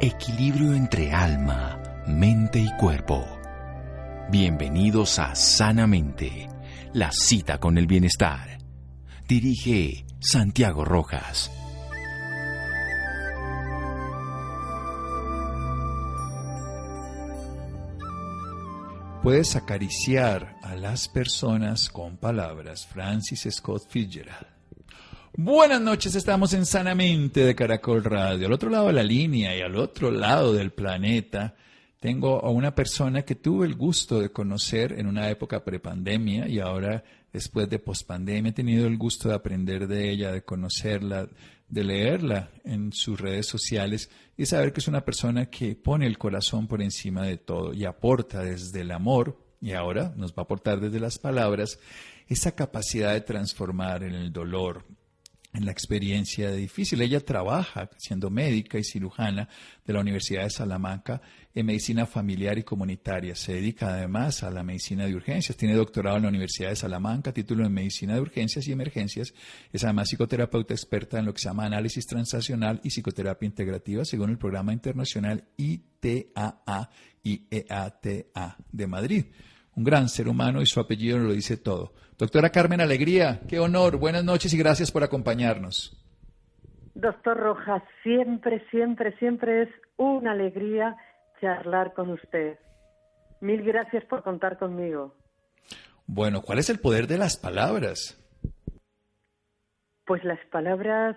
[0.00, 3.24] Equilibrio entre alma, mente y cuerpo.
[4.28, 6.48] Bienvenidos a Sanamente,
[6.92, 8.58] la cita con el bienestar.
[9.28, 11.50] Dirige Santiago Rojas.
[19.22, 22.84] Puedes acariciar a las personas con palabras.
[22.84, 24.53] Francis Scott Fitzgerald.
[25.36, 28.46] Buenas noches, estamos en Sanamente de Caracol Radio.
[28.46, 31.56] Al otro lado de la línea y al otro lado del planeta
[31.98, 36.60] tengo a una persona que tuve el gusto de conocer en una época prepandemia y
[36.60, 41.28] ahora después de pospandemia he tenido el gusto de aprender de ella, de conocerla,
[41.68, 46.16] de leerla en sus redes sociales y saber que es una persona que pone el
[46.16, 50.42] corazón por encima de todo y aporta desde el amor y ahora nos va a
[50.42, 51.80] aportar desde las palabras
[52.28, 54.84] esa capacidad de transformar en el dolor,
[55.54, 57.00] en la experiencia difícil.
[57.00, 59.48] Ella trabaja siendo médica y cirujana
[59.86, 61.22] de la Universidad de Salamanca
[61.54, 63.36] en medicina familiar y comunitaria.
[63.36, 65.56] Se dedica además a la medicina de urgencias.
[65.56, 69.32] Tiene doctorado en la Universidad de Salamanca, título en medicina de urgencias y emergencias.
[69.72, 74.30] Es además psicoterapeuta experta en lo que se llama análisis transaccional y psicoterapia integrativa según
[74.30, 76.90] el programa internacional ITAA
[77.22, 79.24] y EATA de Madrid
[79.76, 81.92] un gran ser humano y su apellido lo dice todo.
[82.18, 86.00] Doctora Carmen Alegría, qué honor, buenas noches y gracias por acompañarnos.
[86.94, 90.96] Doctor Rojas, siempre, siempre, siempre es una alegría
[91.40, 92.58] charlar con usted.
[93.40, 95.14] Mil gracias por contar conmigo.
[96.06, 98.20] Bueno, ¿cuál es el poder de las palabras?
[100.06, 101.16] Pues las palabras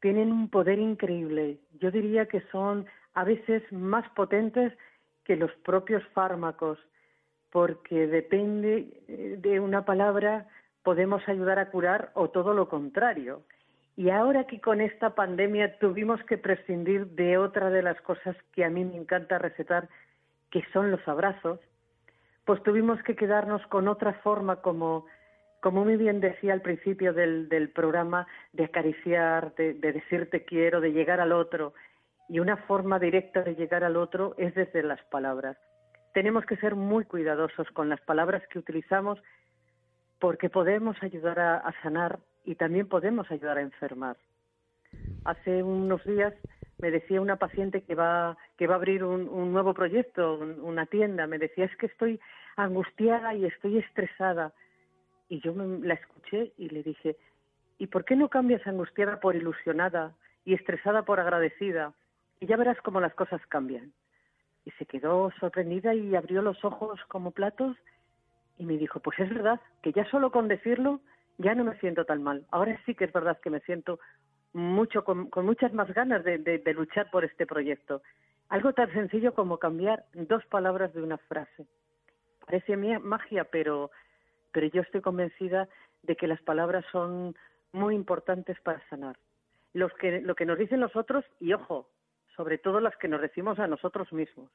[0.00, 1.60] tienen un poder increíble.
[1.80, 4.72] Yo diría que son a veces más potentes
[5.24, 6.78] que los propios fármacos
[7.52, 10.46] porque depende eh, de una palabra
[10.82, 13.42] podemos ayudar a curar o todo lo contrario.
[13.94, 18.64] Y ahora que con esta pandemia tuvimos que prescindir de otra de las cosas que
[18.64, 19.88] a mí me encanta recetar,
[20.50, 21.60] que son los abrazos,
[22.46, 25.04] pues tuvimos que quedarnos con otra forma como,
[25.62, 30.80] muy bien decía al principio del, del programa, de acariciar, de, de decir te quiero,
[30.80, 31.74] de llegar al otro.
[32.30, 35.58] Y una forma directa de llegar al otro es desde las palabras
[36.12, 39.18] tenemos que ser muy cuidadosos con las palabras que utilizamos
[40.18, 44.16] porque podemos ayudar a, sanar y también podemos ayudar a enfermar.
[45.24, 46.34] Hace unos días
[46.78, 51.26] me decía una paciente que va, que va a abrir un, nuevo proyecto, una tienda,
[51.26, 52.20] me decía es que estoy
[52.56, 54.52] angustiada y estoy estresada.
[55.28, 57.16] Y yo la escuché y le dije,
[57.78, 61.94] ¿y por qué no cambias angustiada por ilusionada y estresada por agradecida?
[62.38, 63.92] Y ya verás cómo las cosas cambian
[64.64, 67.76] y se quedó sorprendida y abrió los ojos como platos
[68.58, 71.00] y me dijo, pues es verdad, que ya solo con decirlo
[71.38, 72.46] ya no me siento tan mal.
[72.50, 73.98] Ahora sí que es verdad que me siento
[74.52, 78.02] mucho, con, muchas más ganas de, de, luchar por este proyecto.
[78.48, 81.66] Algo tan sencillo como cambiar dos palabras de una frase.
[82.46, 83.90] Parece magia, pero,
[84.52, 85.68] pero yo estoy convencida
[86.02, 87.34] de que las palabras son
[87.72, 89.16] muy importantes para sanar.
[89.72, 91.88] Los que, lo que nos dicen los otros, y ojo,
[92.42, 94.50] sobre todo las que nos decimos a nosotros mismos.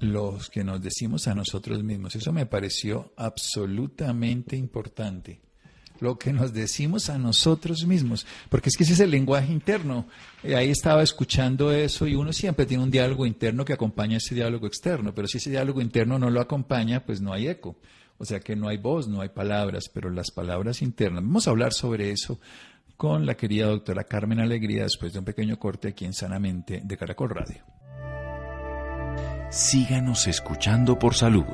[0.00, 5.42] Los que nos decimos a nosotros mismos, eso me pareció absolutamente importante.
[6.00, 10.06] Lo que nos decimos a nosotros mismos, porque es que ese es el lenguaje interno.
[10.42, 14.34] Eh, ahí estaba escuchando eso y uno siempre tiene un diálogo interno que acompaña ese
[14.34, 17.76] diálogo externo, pero si ese diálogo interno no lo acompaña, pues no hay eco.
[18.16, 21.22] O sea que no hay voz, no hay palabras, pero las palabras internas.
[21.22, 22.40] Vamos a hablar sobre eso
[22.98, 26.96] con la querida doctora Carmen Alegría después de un pequeño corte aquí en Sanamente de
[26.96, 27.64] Caracol Radio.
[29.50, 31.46] Síganos escuchando por salud.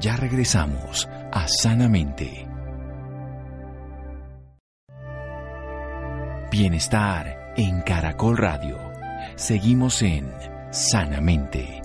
[0.00, 2.48] Ya regresamos a Sanamente.
[6.50, 8.78] Bienestar en Caracol Radio.
[9.36, 10.32] Seguimos en
[10.70, 11.79] Sanamente.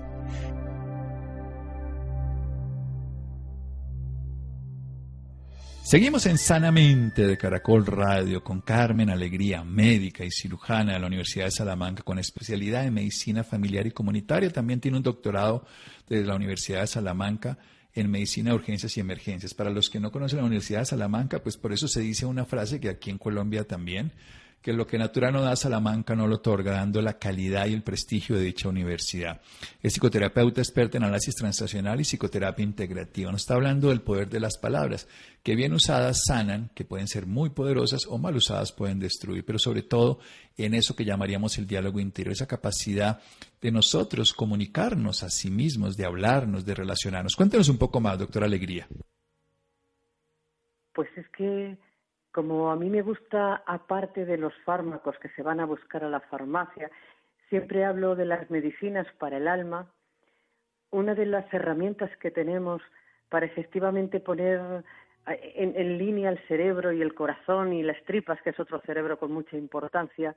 [5.85, 11.45] Seguimos en Sanamente de Caracol Radio con Carmen Alegría, médica y cirujana de la Universidad
[11.45, 14.49] de Salamanca con especialidad en medicina familiar y comunitaria.
[14.49, 15.63] También tiene un doctorado
[16.09, 17.59] de la Universidad de Salamanca
[17.93, 19.53] en medicina de urgencias y emergencias.
[19.53, 22.45] Para los que no conocen la Universidad de Salamanca, pues por eso se dice una
[22.45, 24.11] frase que aquí en Colombia también
[24.65, 27.83] que lo que Natura no da Salamanca no lo otorga, dando la calidad y el
[27.83, 29.39] prestigio de dicha universidad.
[29.83, 33.31] Es psicoterapeuta experta en análisis transaccional y psicoterapia integrativa.
[33.31, 35.07] Nos está hablando del poder de las palabras,
[35.43, 39.59] que bien usadas sanan, que pueden ser muy poderosas o mal usadas pueden destruir, pero
[39.59, 40.17] sobre todo
[40.57, 43.21] en eso que llamaríamos el diálogo interior, esa capacidad
[43.61, 47.35] de nosotros comunicarnos a sí mismos, de hablarnos, de relacionarnos.
[47.35, 48.87] Cuéntenos un poco más, doctora Alegría.
[50.91, 51.77] Pues es que
[52.35, 56.09] como a mí me gusta, aparte de los fármacos que se van a buscar a
[56.09, 56.91] la farmacia,
[57.47, 59.89] siempre hablo de las medicinas para el alma,
[60.91, 62.81] una de las herramientas que tenemos
[63.29, 64.83] para efectivamente poner
[65.27, 69.31] en, línea el cerebro y el corazón y las tripas, que es otro cerebro con
[69.31, 70.35] mucha importancia,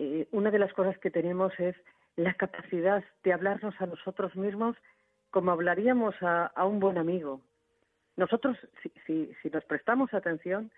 [0.00, 1.76] eh, una de las cosas que tenemos es
[2.16, 4.76] la capacidad de hablarnos a nosotros mismos
[5.30, 7.40] como hablaríamos a, un buen amigo.
[8.16, 8.56] Nosotros,
[9.06, 10.72] si, si nos prestamos atención,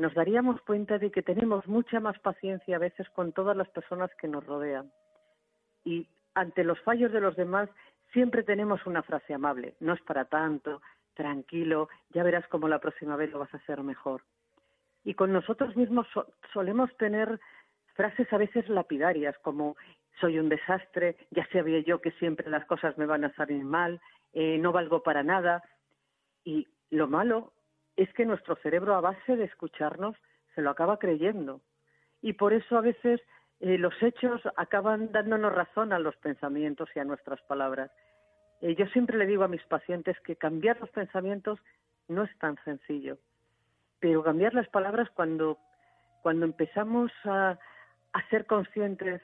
[0.00, 4.10] nos daríamos cuenta de que tenemos mucha más paciencia a veces con todas las personas
[4.16, 4.90] que nos rodean.
[5.84, 7.68] Y ante los fallos de los demás
[8.14, 9.74] siempre tenemos una frase amable.
[9.78, 10.80] No es para tanto,
[11.12, 14.22] tranquilo, ya verás cómo la próxima vez lo vas a hacer mejor.
[15.04, 16.06] Y con nosotros mismos
[16.54, 17.38] solemos tener
[17.94, 19.76] frases a veces lapidarias como
[20.18, 24.00] soy un desastre, ya sabía yo que siempre las cosas me van a salir mal,
[24.32, 25.62] eh, no valgo para nada.
[26.42, 27.52] Y lo malo
[28.02, 30.16] es que nuestro cerebro, a base de escucharnos,
[30.54, 31.60] se lo acaba creyendo.
[32.22, 33.20] Y por eso a veces
[33.60, 37.90] eh, los hechos acaban dándonos razón a los pensamientos y a nuestras palabras.
[38.62, 41.58] Eh, yo siempre le digo a mis pacientes que cambiar los pensamientos
[42.08, 43.18] no es tan sencillo,
[44.00, 45.58] pero cambiar las palabras cuando,
[46.22, 47.58] cuando empezamos a,
[48.14, 49.20] a ser conscientes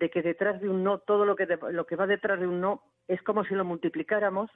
[0.00, 2.60] de que detrás de un no, todo lo que, lo que va detrás de un
[2.60, 4.50] no es como si lo multiplicáramos,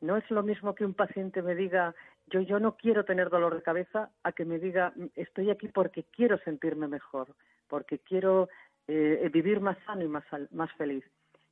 [0.00, 1.94] no es lo mismo que un paciente me diga
[2.28, 6.04] yo, yo no quiero tener dolor de cabeza a que me diga estoy aquí porque
[6.04, 7.34] quiero sentirme mejor,
[7.68, 8.48] porque quiero
[8.86, 11.04] eh, vivir más sano y más, más feliz.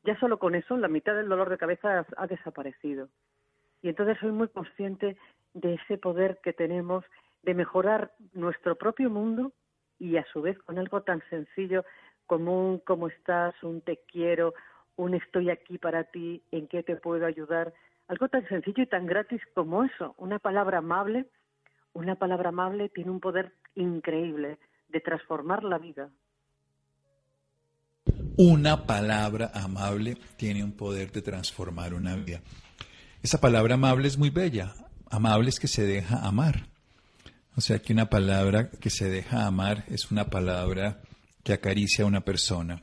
[0.04, 3.08] Ya solo con eso la mitad del dolor de cabeza ha desaparecido.
[3.82, 5.16] Y entonces soy muy consciente
[5.54, 7.04] de ese poder que tenemos
[7.42, 9.52] de mejorar nuestro propio mundo
[9.98, 11.84] y a su vez con algo tan sencillo
[12.26, 14.54] como un cómo estás, un te quiero,
[14.96, 17.72] un estoy aquí para ti, en qué te puedo ayudar,
[18.08, 21.26] algo tan sencillo y tan gratis como eso, una palabra amable,
[21.92, 24.58] una palabra amable tiene un poder increíble
[24.88, 26.10] de transformar la vida.
[28.38, 32.42] Una palabra amable tiene un poder de transformar una vida.
[33.22, 34.74] Esa palabra amable es muy bella.
[35.10, 36.66] Amable es que se deja amar.
[37.56, 41.00] O sea que una palabra que se deja amar es una palabra
[41.42, 42.82] que acaricia a una persona,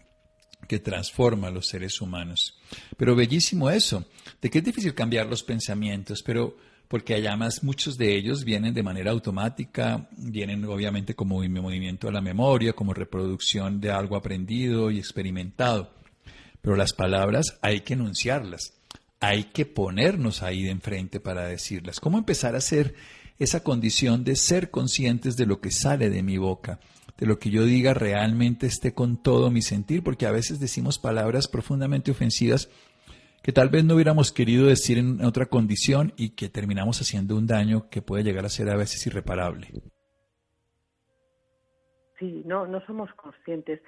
[0.67, 2.57] que transforma a los seres humanos.
[2.97, 4.05] Pero bellísimo eso,
[4.41, 6.55] de que es difícil cambiar los pensamientos, pero
[6.87, 12.21] porque además muchos de ellos vienen de manera automática, vienen obviamente como movimiento a la
[12.21, 15.91] memoria, como reproducción de algo aprendido y experimentado.
[16.61, 18.73] Pero las palabras hay que enunciarlas,
[19.19, 21.99] hay que ponernos ahí de enfrente para decirlas.
[21.99, 22.93] ¿Cómo empezar a hacer
[23.39, 26.79] esa condición de ser conscientes de lo que sale de mi boca?
[27.25, 31.47] Lo que yo diga realmente esté con todo mi sentir, porque a veces decimos palabras
[31.47, 32.69] profundamente ofensivas
[33.43, 37.45] que tal vez no hubiéramos querido decir en otra condición y que terminamos haciendo un
[37.45, 39.67] daño que puede llegar a ser a veces irreparable.
[42.17, 43.81] Sí, no, no somos conscientes.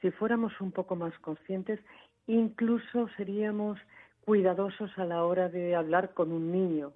[0.00, 1.78] Si fuéramos un poco más conscientes,
[2.26, 3.78] incluso seríamos
[4.24, 6.94] cuidadosos a la hora de hablar con un niño.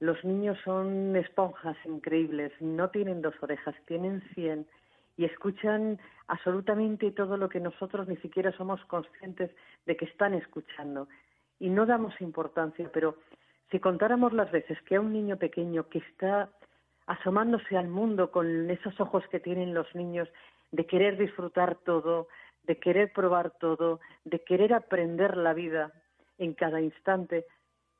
[0.00, 4.66] Los niños son esponjas increíbles, no tienen dos orejas, tienen cien
[5.16, 9.50] y escuchan absolutamente todo lo que nosotros ni siquiera somos conscientes
[9.86, 11.08] de que están escuchando.
[11.58, 13.16] Y no damos importancia, pero
[13.70, 16.50] si contáramos las veces que a un niño pequeño que está
[17.06, 20.28] asomándose al mundo con esos ojos que tienen los niños
[20.70, 22.28] de querer disfrutar todo,
[22.64, 25.92] de querer probar todo, de querer aprender la vida
[26.38, 27.44] en cada instante,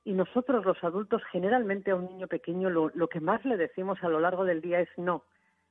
[0.04, 4.02] y nosotros los adultos generalmente a un niño pequeño lo, lo que más le decimos
[4.02, 5.24] a lo largo del día es no,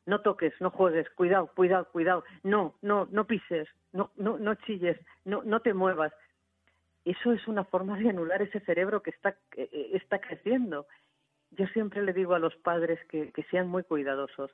[0.05, 4.98] no toques, no juegues, cuidado, cuidado, cuidado, no, no, no pises, no, no, no chilles,
[5.25, 6.13] no, no te muevas.
[7.05, 10.86] Eso es una forma de anular ese cerebro que está, eh, eh, está creciendo.
[11.51, 14.51] Yo siempre le digo a los padres que, sean muy cuidadosos,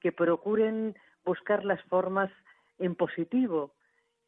[0.00, 2.30] que procuren buscar las formas
[2.78, 3.72] en positivo,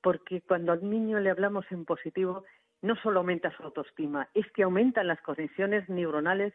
[0.02, 2.44] porque cuando al niño le hablamos en positivo,
[2.82, 6.52] no solo aumenta su autoestima, es que aumentan las conexiones neuronales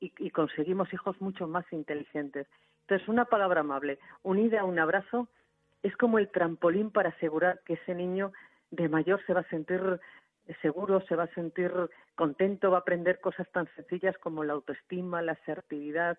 [0.00, 2.48] y, conseguimos hijos mucho más inteligentes.
[2.82, 5.28] Entonces, una palabra amable unida a un abrazo
[5.82, 8.32] es como el trampolín para asegurar que ese niño
[8.70, 10.00] de mayor se va a sentir
[10.60, 11.72] seguro, se va a sentir
[12.14, 16.18] contento, va a aprender cosas tan sencillas como la autoestima, la asertividad,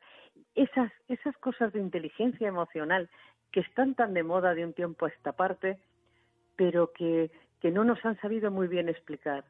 [0.55, 3.09] esas, esas cosas de inteligencia emocional
[3.51, 5.77] que están tan de moda de un tiempo a esta parte,
[6.55, 9.43] pero que, que no nos han sabido muy bien explicar.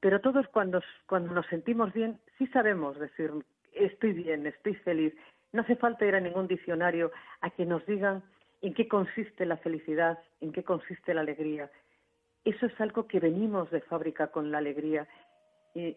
[0.00, 3.32] Pero todos cuando, cuando nos sentimos bien, sí sabemos decir
[3.72, 5.14] estoy bien, estoy feliz.
[5.54, 8.24] No hace falta ir a ningún diccionario a que nos digan
[8.60, 11.70] en qué consiste la felicidad, en qué consiste la alegría.
[12.44, 15.06] Eso es algo que venimos de fábrica con la alegría.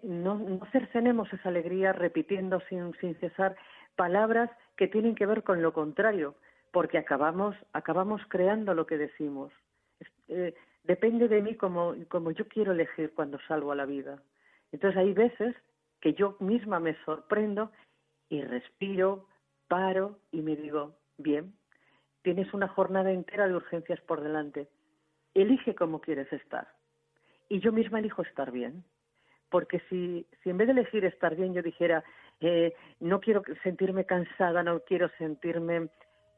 [0.03, 3.55] no, no cercenemos esa alegría repitiendo sin, sin cesar
[3.95, 6.35] palabras que tienen que ver con lo contrario,
[6.71, 9.51] porque acabamos, acabamos creando lo que decimos.
[10.27, 14.21] Eh, depende de mí como, como yo quiero elegir cuando salgo a la vida.
[14.71, 15.55] Entonces hay veces
[15.99, 17.71] que yo misma me sorprendo
[18.29, 19.25] y respiro,
[19.67, 21.53] paro y me digo, bien,
[22.21, 24.67] tienes una jornada entera de urgencias por delante.
[25.33, 26.67] Elige cómo quieres estar.
[27.49, 28.83] Y yo misma elijo estar bien.
[29.49, 32.03] Porque si, si en vez de elegir estar bien yo dijera,
[32.41, 35.89] eh, no quiero sentirme cansada, no quiero sentirme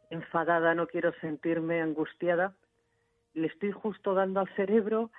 [0.10, 2.56] enfadada, no quiero sentirme angustiada,
[3.34, 5.12] le estoy justo dando al cerebro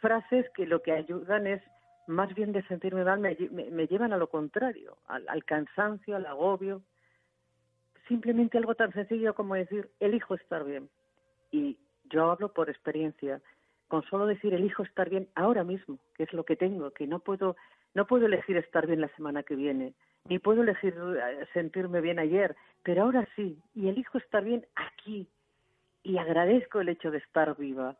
[0.00, 1.62] frases que lo que ayudan es
[2.06, 6.82] más bien de sentirme mal, me, llevan a lo contrario, al, cansancio, al agobio.
[8.08, 10.88] Simplemente algo tan sencillo como decir, elijo estar bien.
[11.50, 13.40] Y yo hablo por experiencia.
[13.88, 17.20] Con solo decir elijo estar bien ahora mismo, que es lo que tengo, que no
[17.20, 17.56] puedo,
[17.94, 19.94] no puedo elegir estar bien la semana que viene,
[20.28, 25.28] ni puedo elegir eh, sentirme bien ayer, pero ahora sí, y elijo estar bien aquí,
[26.02, 27.96] y agradezco el hecho de estar viva.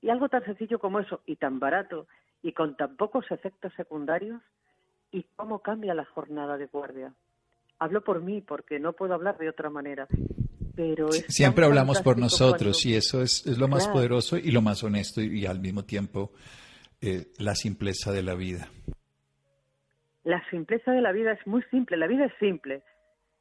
[0.00, 2.06] y algo tan sencillo como eso, y tan barato,
[2.44, 4.42] y con tan pocos efectos secundarios
[5.10, 7.14] y cómo cambia la jornada de guardia.
[7.84, 10.06] Hablo por mí porque no puedo hablar de otra manera.
[10.74, 15.20] Pero Siempre hablamos por nosotros y eso es, lo más poderoso y lo más honesto
[15.20, 16.32] y, al mismo tiempo
[17.02, 18.70] eh, la simpleza de la vida.
[20.22, 22.80] La simpleza de la vida es muy simple, la vida es simple,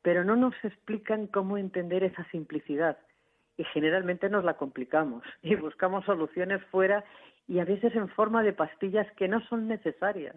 [0.02, 2.98] pero no nos explican cómo entender esa simplicidad
[3.56, 7.06] y generalmente nos la complicamos y buscamos soluciones fuera
[7.48, 10.36] y a veces en forma de pastillas que no son necesarias.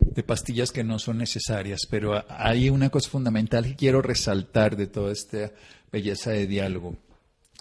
[0.00, 4.86] De pastillas que no son necesarias, pero hay una cosa fundamental que quiero resaltar de
[4.86, 5.52] toda esta
[5.92, 6.96] belleza de diálogo.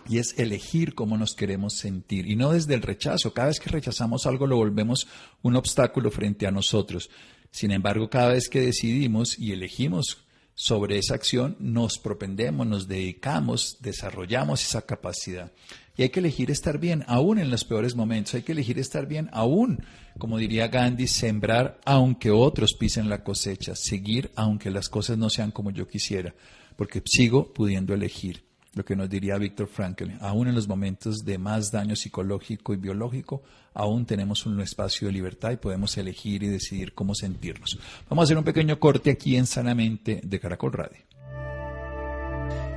[0.08, 2.28] Y es elegir cómo nos queremos sentir.
[2.28, 3.34] Y no desde el rechazo.
[3.34, 5.08] Cada vez que rechazamos algo lo volvemos
[5.42, 7.10] un obstáculo frente a nosotros.
[7.52, 13.78] Sin embargo, cada vez que decidimos y elegimos sobre esa acción, nos propendemos, nos dedicamos,
[13.80, 15.52] desarrollamos esa capacidad.
[15.96, 18.34] Y hay que elegir estar bien, aún en los peores momentos.
[18.34, 19.86] Hay que elegir estar bien, aún,
[20.20, 25.50] como diría Gandhi, sembrar aunque otros pisen la cosecha, seguir aunque las cosas no sean
[25.52, 26.36] como yo quisiera,
[26.76, 28.44] porque sigo pudiendo elegir.
[28.76, 32.78] Lo que nos diría Víctor Frankl, aún en los momentos de más daño psicológico y
[32.78, 33.42] biológico,
[33.74, 37.80] aún tenemos un espacio de libertad y podemos elegir y decidir cómo sentirnos.
[38.08, 41.02] Vamos a hacer un pequeño corte aquí en Sanamente de Caracol Radio.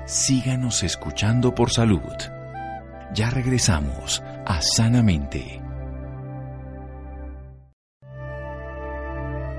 [0.07, 2.01] Síganos escuchando por salud.
[3.15, 5.62] Ya regresamos a Sanamente.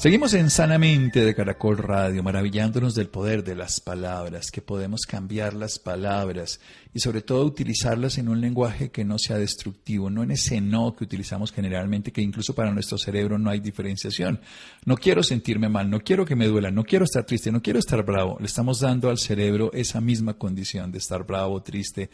[0.00, 5.52] Seguimos en Sanamente de Caracol Radio, maravillándonos del poder de las palabras, que podemos cambiar
[5.52, 6.58] las palabras
[6.94, 10.96] y sobre todo utilizarlas en un lenguaje que no sea destructivo, no en ese no
[10.96, 14.40] que utilizamos generalmente, que incluso para nuestro cerebro no hay diferenciación.
[14.86, 17.78] No quiero sentirme mal, no quiero que me duela, no quiero estar triste, no quiero
[17.78, 18.38] estar bravo.
[18.40, 22.08] Le estamos dando al cerebro esa misma condición de estar bravo, triste,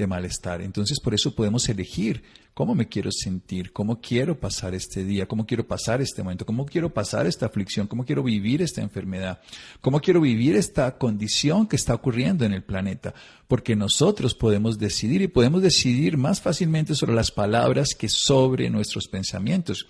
[0.00, 0.60] de malestar.
[0.62, 2.22] Entonces, por eso podemos elegir
[2.54, 6.66] cómo me quiero sentir, cómo quiero pasar este día, cómo quiero pasar este momento, cómo
[6.66, 9.40] quiero pasar esta aflicción, cómo quiero vivir esta enfermedad,
[9.80, 13.14] cómo quiero vivir esta condición que está ocurriendo en el planeta.
[13.46, 19.06] Porque nosotros podemos decidir y podemos decidir más fácilmente sobre las palabras que sobre nuestros
[19.08, 19.86] pensamientos.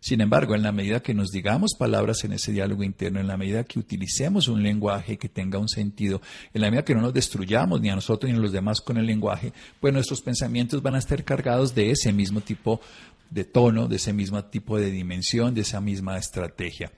[0.00, 3.36] Sin embargo, en la medida que nos digamos palabras en ese diálogo interno, en la
[3.36, 6.22] medida que utilicemos un lenguaje que tenga un sentido,
[6.54, 8.96] en la medida que no nos destruyamos ni a nosotros ni a los demás con
[8.96, 12.80] el lenguaje, pues nuestros pensamientos van a estar cargados de ese mismo tipo
[13.28, 16.90] de tono, de ese mismo tipo de dimensión, de esa misma estrategia.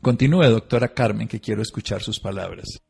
[0.00, 2.80] Continúe, doctora Carmen, que quiero escuchar sus palabras.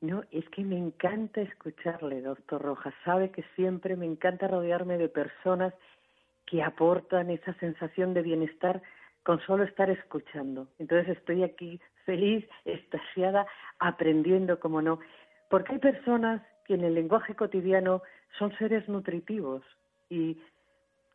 [0.00, 2.94] No, es que me encanta escucharle, doctor Rojas.
[3.04, 5.74] Sabe que siempre me encanta rodearme de personas
[6.48, 8.80] que aportan esa sensación de bienestar
[9.22, 10.68] con solo estar escuchando.
[10.78, 13.46] Entonces estoy aquí feliz, estasiada,
[13.78, 15.00] aprendiendo, como no,
[15.50, 18.02] porque hay personas que en el lenguaje cotidiano
[18.38, 19.62] son seres nutritivos
[20.08, 20.38] y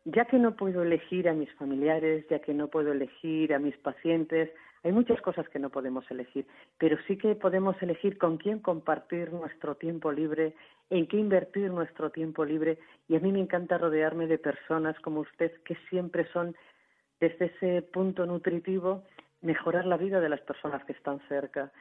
[0.04, 3.76] ya que no puedo elegir a mis familiares, ya que no puedo elegir a mis
[3.78, 4.50] pacientes,
[4.84, 9.32] hay muchas cosas que no podemos elegir, pero sí que podemos elegir con quién compartir
[9.32, 10.54] nuestro tiempo libre,
[10.90, 12.78] en qué invertir nuestro tiempo libre.
[13.08, 16.54] Y a mí me encanta rodearme de personas como usted que siempre son,
[17.18, 19.04] desde ese punto nutritivo,
[19.40, 21.72] mejorar la vida de las personas que están cerca.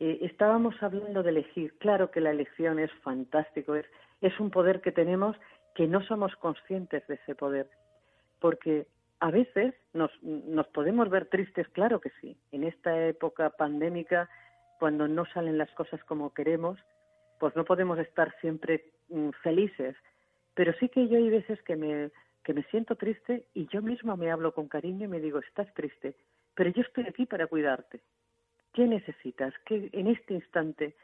[0.00, 1.78] Eh, estábamos hablando de elegir.
[1.78, 3.86] Claro que la elección es fantástico, es,
[4.20, 5.36] es un poder que tenemos
[5.76, 7.68] que no somos conscientes de ese poder.
[8.40, 8.88] Porque
[9.20, 12.36] a veces nos, nos podemos ver tristes, claro que sí.
[12.52, 14.28] En esta época pandémica,
[14.78, 16.78] cuando no salen las cosas como queremos,
[17.38, 19.96] pues no podemos estar siempre mm, felices,
[20.54, 22.10] pero sí que yo hay veces que me,
[22.44, 25.72] que me siento triste y yo misma me hablo con cariño y me digo, estás
[25.74, 26.16] triste,
[26.54, 28.00] pero yo estoy aquí para cuidarte.
[28.72, 29.54] ¿Qué necesitas?
[29.64, 30.94] ¿Qué, en este instante,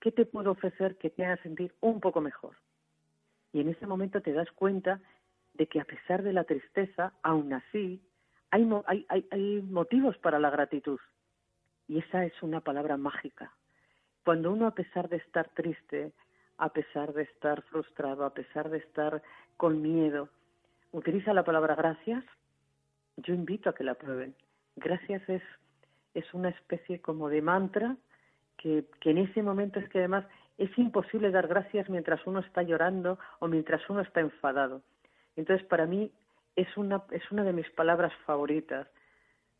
[0.00, 2.56] qué te puedo ofrecer que te haga sentir un poco mejor?
[3.52, 5.00] Y en ese momento te das cuenta
[5.54, 8.02] de que a pesar de la tristeza, aún así,
[8.50, 11.00] hay, hay, hay motivos para la gratitud.
[11.88, 13.52] Y esa es una palabra mágica.
[14.24, 16.12] Cuando uno, a pesar de estar triste,
[16.58, 19.22] a pesar de estar frustrado, a pesar de estar
[19.56, 20.28] con miedo,
[20.92, 22.24] utiliza la palabra gracias,
[23.16, 24.34] yo invito a que la prueben.
[24.76, 25.42] Gracias es,
[26.14, 27.96] es una especie como de mantra
[28.56, 30.24] que, que en ese momento es que además
[30.58, 34.82] es imposible dar gracias mientras uno está llorando o mientras uno está enfadado.
[35.36, 36.10] Entonces, para mí
[36.56, 38.86] es una, es una de mis palabras favoritas,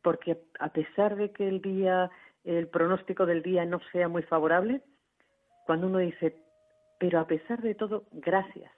[0.03, 2.11] porque a pesar de que el día,
[2.45, 4.83] el pronóstico del día no sea muy favorable,
[5.67, 6.37] cuando uno dice,
[6.99, 8.73] pero a pesar de todo, gracias,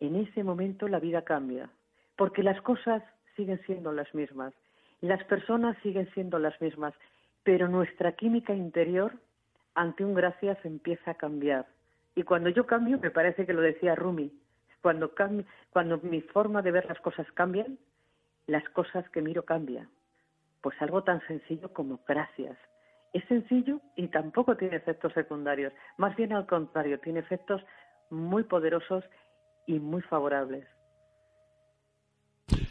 [0.00, 1.70] en ese momento la vida cambia,
[2.16, 3.02] porque las cosas
[3.34, 4.54] siguen siendo las mismas,
[5.00, 6.94] las personas siguen siendo las mismas,
[7.42, 9.12] pero nuestra química interior
[9.74, 11.66] ante un gracias empieza a cambiar.
[12.14, 14.32] Y cuando yo cambio, me parece que lo decía Rumi,
[14.86, 15.10] cuando,
[15.72, 17.76] cuando mi forma de ver las cosas cambian,
[18.46, 19.88] las cosas que miro cambian.
[20.60, 22.56] Pues algo tan sencillo como gracias.
[23.12, 25.72] Es sencillo y tampoco tiene efectos secundarios.
[25.96, 27.60] Más bien al contrario, tiene efectos
[28.10, 29.02] muy poderosos
[29.66, 30.64] y muy favorables.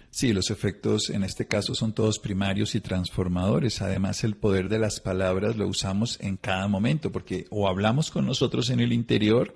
[0.10, 3.82] Sí, los efectos en este caso son todos primarios y transformadores.
[3.82, 8.26] Además, el poder de las palabras lo usamos en cada momento, porque o hablamos con
[8.26, 9.54] nosotros en el interior,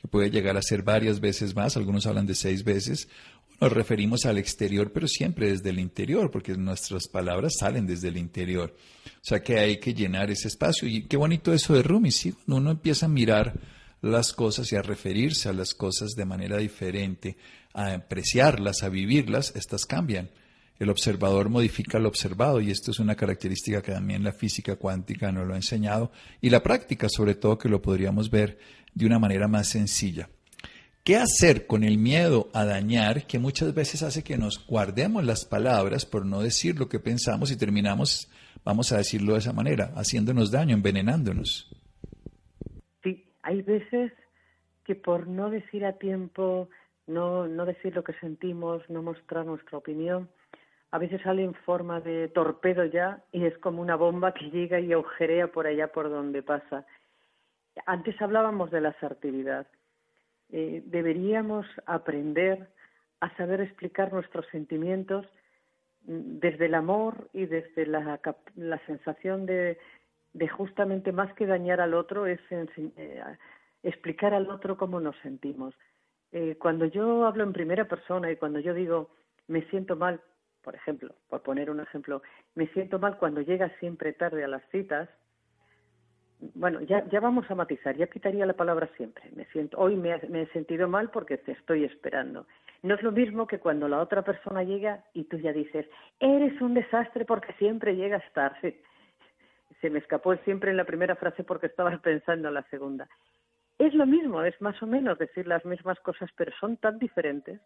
[0.00, 3.08] que puede llegar a ser varias veces más, algunos hablan de seis veces,
[3.60, 8.16] nos referimos al exterior, pero siempre desde el interior, porque nuestras palabras salen desde el
[8.16, 8.76] interior.
[9.06, 10.86] O sea que hay que llenar ese espacio.
[10.86, 12.32] Y qué bonito eso de Rumi, ¿sí?
[12.32, 13.58] Cuando uno empieza a mirar
[14.00, 17.36] las cosas y a referirse a las cosas de manera diferente,
[17.74, 20.30] a apreciarlas, a vivirlas, estas cambian.
[20.78, 25.32] El observador modifica lo observado y esto es una característica que también la física cuántica
[25.32, 28.58] nos lo ha enseñado y la práctica sobre todo que lo podríamos ver
[28.94, 30.28] de una manera más sencilla.
[31.02, 35.44] ¿Qué hacer con el miedo a dañar que muchas veces hace que nos guardemos las
[35.44, 38.30] palabras por no decir lo que pensamos y terminamos,
[38.64, 41.70] vamos a decirlo de esa manera, haciéndonos daño, envenenándonos?
[43.48, 44.12] hay veces
[44.84, 46.68] que por no decir a tiempo,
[47.06, 50.28] no, no decir lo que sentimos, no mostrar nuestra opinión,
[50.90, 54.80] a veces sale en forma de torpedo ya y es como una bomba que llega
[54.80, 56.86] y agujerea por allá por donde pasa.
[57.86, 59.66] Antes hablábamos de la asertividad.
[60.50, 62.70] Eh, deberíamos aprender
[63.20, 65.26] a saber explicar nuestros sentimientos
[66.06, 68.20] mm, desde el amor y desde la,
[68.56, 69.78] la sensación de,
[70.32, 73.22] de justamente más que dañar al otro es eh,
[73.82, 75.74] explicar al otro cómo nos sentimos.
[76.32, 79.10] Eh, cuando yo hablo en primera persona y cuando yo digo
[79.48, 80.20] me siento mal,
[80.68, 82.20] por ejemplo, por poner un ejemplo,
[82.54, 85.08] me siento mal cuando llegas siempre tarde a las citas,
[86.52, 89.30] bueno, ya, vamos a matizar, ya quitaría la palabra siempre.
[89.34, 92.46] Me siento, hoy me, me, he sentido mal porque te estoy esperando.
[92.82, 95.86] No es lo mismo que cuando la otra persona llega y tú ya dices,
[96.20, 98.78] eres un desastre porque siempre llegas tarde
[99.80, 103.08] se me escapó siempre en la primera frase porque estaba pensando en la segunda.
[103.78, 107.58] Es lo mismo, es más o menos decir las mismas cosas, pero son tan diferentes.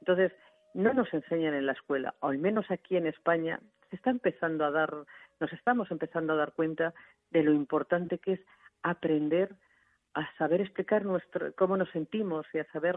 [0.00, 0.32] Entonces,
[0.74, 4.64] no nos enseñan en la escuela, o al menos aquí en España, se está empezando
[4.64, 4.94] a dar,
[5.40, 6.94] nos estamos empezando a dar cuenta
[7.30, 8.40] de lo importante que es
[8.82, 9.54] aprender
[10.14, 12.96] a saber explicar nuestro, cómo nos sentimos y a saber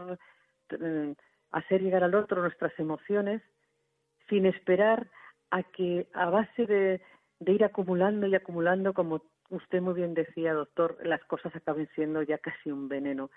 [0.70, 1.14] eh,
[1.50, 3.42] hacer llegar al otro nuestras emociones
[4.28, 5.08] sin esperar
[5.50, 7.00] a que a base de,
[7.38, 12.22] de ir acumulando y acumulando, como usted muy bien decía, doctor, las cosas acaben siendo
[12.22, 13.30] ya casi un veneno.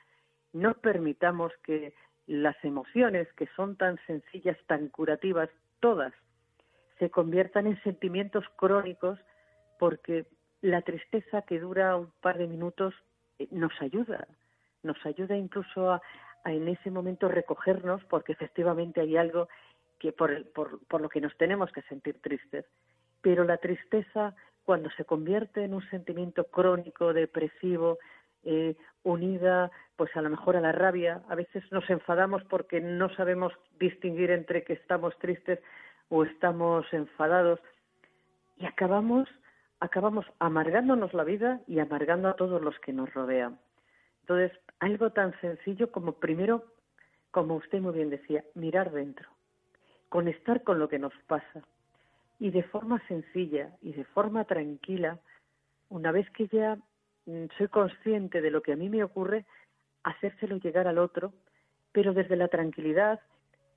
[0.53, 1.93] No permitamos que
[2.27, 6.13] las emociones, que son tan sencillas, tan curativas, todas,
[6.99, 9.19] se conviertan en sentimientos crónicos,
[9.79, 10.27] porque
[10.61, 12.93] la tristeza que dura un par de minutos
[13.39, 14.27] eh, nos ayuda,
[14.83, 16.01] nos ayuda incluso a,
[16.45, 19.47] en ese momento recogernos, porque efectivamente hay algo
[19.99, 22.65] que por, por, por lo que nos tenemos que sentir tristes.
[23.21, 24.35] Pero la tristeza
[24.67, 27.99] cuando se convierte en un sentimiento crónico, depresivo,
[28.47, 33.09] eh, unida pues a lo mejor a la rabia, a veces nos enfadamos porque no
[33.15, 35.59] sabemos distinguir entre que estamos tristes
[36.09, 37.59] o estamos enfadados.
[38.57, 39.27] Y acabamos
[39.79, 43.59] acabamos amargándonos la vida y amargando a todos los que nos rodean.
[44.21, 46.65] Entonces, algo tan sencillo como primero,
[47.31, 49.29] como usted muy bien decía, mirar dentro,
[50.09, 51.61] conectar con lo que nos pasa,
[52.39, 55.19] y de forma sencilla y de forma tranquila,
[55.89, 56.77] una vez que ya
[57.57, 59.45] soy consciente de lo que a mí me ocurre,
[60.03, 61.33] hacérselo llegar al otro,
[61.91, 63.19] pero desde la tranquilidad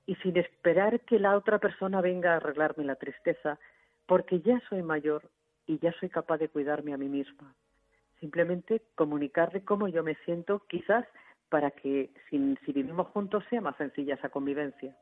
[0.05, 3.59] y sin esperar que la otra persona venga a arreglarme la tristeza,
[4.05, 5.29] porque ya soy mayor
[5.67, 7.53] y ya soy capaz de cuidarme a mí misma.
[8.19, 11.05] Simplemente comunicarle cómo yo me siento, quizás
[11.49, 14.95] para que si, si vivimos juntos sea más sencilla esa convivencia.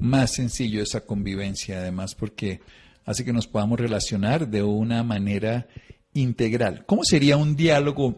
[0.00, 2.60] Más sencillo esa convivencia, además, porque
[3.04, 5.66] hace que nos podamos relacionar de una manera
[6.16, 6.84] integral.
[6.86, 8.16] ¿Cómo sería un diálogo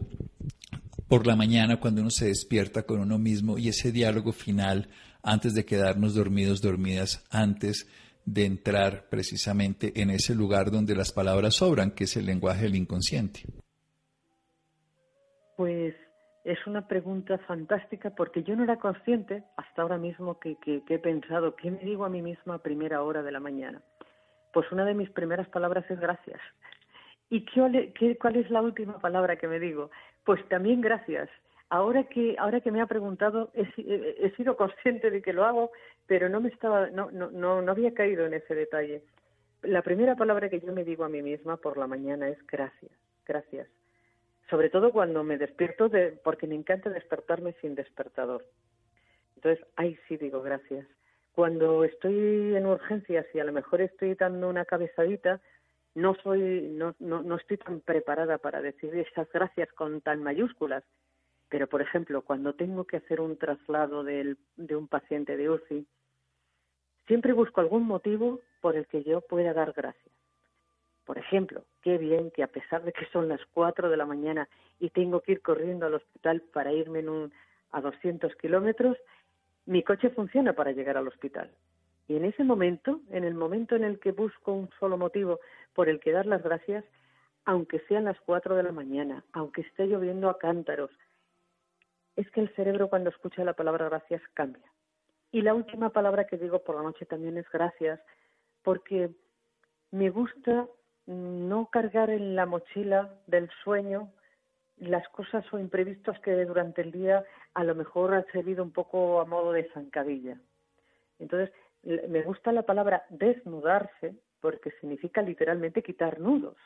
[1.07, 4.89] por la mañana cuando uno se despierta con uno mismo y ese diálogo final
[5.23, 7.87] antes de quedarnos dormidos, dormidas, antes
[8.25, 12.75] de entrar precisamente en ese lugar donde las palabras sobran, que es el lenguaje del
[12.75, 13.41] inconsciente?
[15.57, 15.95] Pues
[16.43, 21.55] es una pregunta fantástica porque yo no era consciente hasta ahora mismo que, he pensado,
[21.55, 23.81] ¿qué me digo a mí misma a primera hora de la mañana?
[24.53, 26.39] Pues una de mis primeras palabras es gracias.
[27.29, 29.91] ¿Y qué, cuál es la última palabra que me digo?
[30.23, 31.29] Pues también gracias.
[31.69, 35.71] Ahora que, ahora que me ha preguntado, he, sido consciente de que lo hago,
[36.07, 39.03] pero no me estaba, no, no, no, no había caído en ese detalle.
[39.61, 42.91] La primera palabra que yo me digo a mí misma por la mañana es gracias,
[43.27, 43.67] gracias.
[44.49, 48.45] Sobre todo cuando me despierto, de, porque me encanta despertarme sin despertador.
[49.35, 50.87] Entonces, ahí sí digo gracias.
[51.33, 55.39] Cuando estoy en urgencias y a lo mejor estoy dando una cabezadita,
[56.01, 60.83] no soy, no, no, no estoy tan preparada para decir esas gracias con tan mayúsculas
[61.49, 64.35] pero, por ejemplo, cuando tengo que hacer un traslado de
[64.75, 65.85] un paciente de UCI,
[67.07, 70.13] siempre busco algún motivo por el que yo pueda dar gracias.
[71.05, 74.47] Por ejemplo, qué bien que a pesar de que son las 4 de la mañana
[74.79, 77.33] y tengo que ir corriendo al hospital para irme en un,
[77.71, 78.95] a 200 kilómetros,
[79.65, 81.49] mi coche funciona para llegar al hospital.
[82.07, 85.39] Y en ese momento, en el momento en el que busco un solo motivo
[85.73, 86.85] por el que dar las gracias,
[87.45, 90.91] aunque sean las 4 de la mañana, aunque esté lloviendo a cántaros,
[92.15, 94.71] es que el cerebro cuando escucha la palabra gracias cambia.
[95.31, 97.99] Y la última palabra que digo por la noche también es gracias,
[98.63, 99.11] porque
[99.91, 100.67] me gusta
[101.05, 104.11] no cargar en la mochila del sueño
[104.77, 109.19] las cosas o imprevistos que durante el día a lo mejor han servido un poco
[109.19, 110.39] a modo de zancadilla.
[111.19, 111.53] Entonces,
[111.83, 116.57] me gusta la palabra desnudarse porque significa literalmente quitar nudos.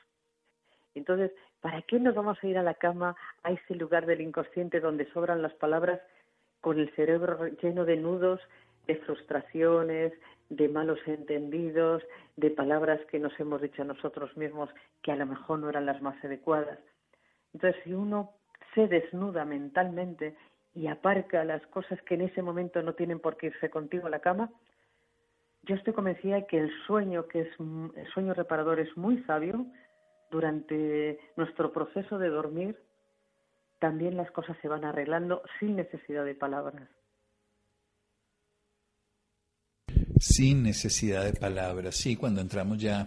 [0.95, 1.31] Entonces,
[1.61, 5.11] ¿para qué nos vamos a ir a la cama, a ese lugar del inconsciente donde
[5.11, 6.01] sobran las palabras,
[6.61, 8.39] con el cerebro lleno de nudos,
[8.87, 10.13] de frustraciones,
[10.49, 12.03] de malos entendidos,
[12.35, 14.69] de palabras que nos hemos dicho a nosotros mismos
[15.01, 16.79] que a lo mejor no eran las más adecuadas?
[17.53, 18.33] Entonces, si uno
[18.75, 20.35] se desnuda mentalmente
[20.73, 24.11] y aparca las cosas que en ese momento no tienen por qué irse contigo a
[24.11, 24.51] la cama,
[25.63, 29.65] yo estoy convencida de que el sueño, que es el sueño reparador, es muy sabio,
[30.29, 32.77] durante nuestro proceso de dormir
[33.79, 36.89] también las cosas se van arreglando sin necesidad de palabras.
[40.19, 43.05] Sin necesidad de palabras, sí, cuando entramos ya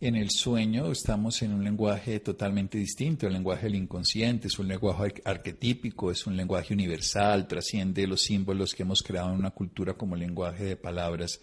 [0.00, 4.68] en el sueño estamos en un lenguaje totalmente distinto, el lenguaje del inconsciente, es un
[4.68, 9.94] lenguaje arquetípico, es un lenguaje universal, trasciende los símbolos que hemos creado en una cultura
[9.94, 11.40] como lenguaje de palabras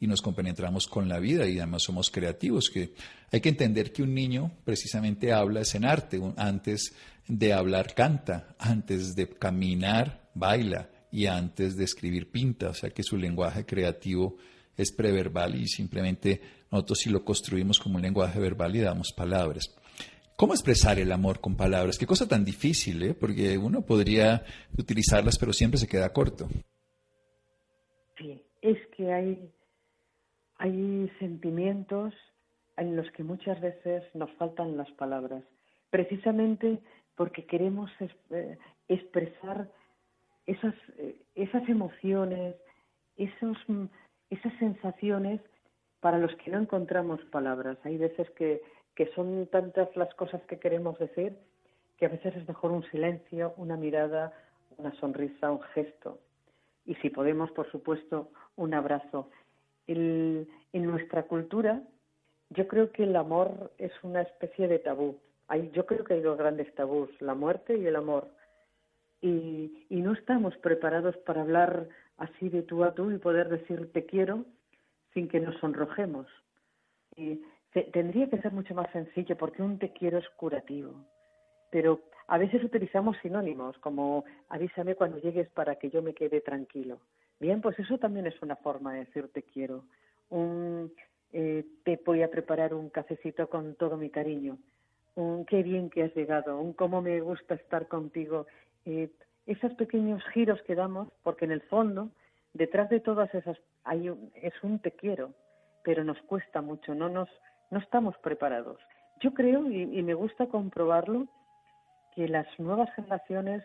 [0.00, 2.94] y nos compenetramos con la vida y además somos creativos, que
[3.30, 6.94] hay que entender que un niño precisamente habla es en arte, antes
[7.28, 13.02] de hablar canta, antes de caminar baila y antes de escribir pinta, o sea que
[13.02, 14.38] su lenguaje creativo
[14.74, 19.76] es preverbal y simplemente nosotros si lo construimos como un lenguaje verbal y damos palabras.
[20.34, 21.98] ¿Cómo expresar el amor con palabras?
[21.98, 23.12] Qué cosa tan difícil, ¿eh?
[23.12, 24.42] porque uno podría
[24.78, 26.48] utilizarlas, pero siempre se queda corto.
[28.16, 29.50] Sí, es que hay
[30.60, 32.14] hay sentimientos
[32.76, 35.42] en los que muchas veces nos faltan las palabras,
[35.88, 36.78] precisamente
[37.14, 37.90] porque queremos
[38.30, 39.68] eh, expresar
[40.46, 42.56] esas, eh, esas emociones,
[43.16, 43.56] esos,
[44.28, 45.40] esas sensaciones
[46.00, 47.78] para los que no encontramos palabras.
[47.84, 48.60] Hay veces que,
[48.94, 51.38] que son tantas las cosas que queremos decir
[51.96, 54.34] que a veces es mejor un silencio, una mirada,
[54.76, 56.18] una sonrisa, un gesto.
[56.84, 59.30] Y si podemos, por supuesto, un abrazo
[59.86, 61.82] en nuestra cultura,
[62.50, 65.18] yo creo que el amor es una especie de tabú.
[65.48, 68.28] Hay, yo creo que hay dos grandes tabús, la muerte y el amor.
[69.20, 73.92] Y, y no estamos preparados para hablar así de tú a tú y poder decir
[73.92, 74.44] te quiero
[75.14, 76.26] sin que nos sonrojemos.
[77.16, 77.42] Y
[77.92, 80.94] tendría que ser mucho más sencillo porque un te quiero es curativo.
[81.70, 87.00] Pero a veces utilizamos sinónimos como avísame cuando llegues para que yo me quede tranquilo.
[87.40, 89.84] Bien, pues eso también es una forma de decir te quiero.
[90.28, 90.92] Un,
[91.32, 94.58] eh, te voy a preparar un cafecito con todo mi cariño.
[95.16, 98.46] un qué bien que has llegado, un cómo me gusta estar contigo.
[98.84, 99.10] Eh,
[99.46, 102.10] esos pequeños giros que damos, porque en el fondo,
[102.52, 105.34] detrás de todas esas, hay es un te quiero,
[105.82, 107.28] pero nos cuesta mucho, no, nos,
[107.70, 108.78] no estamos preparados.
[109.20, 111.26] Yo creo, y me gusta comprobarlo,
[112.14, 113.62] que las nuevas generaciones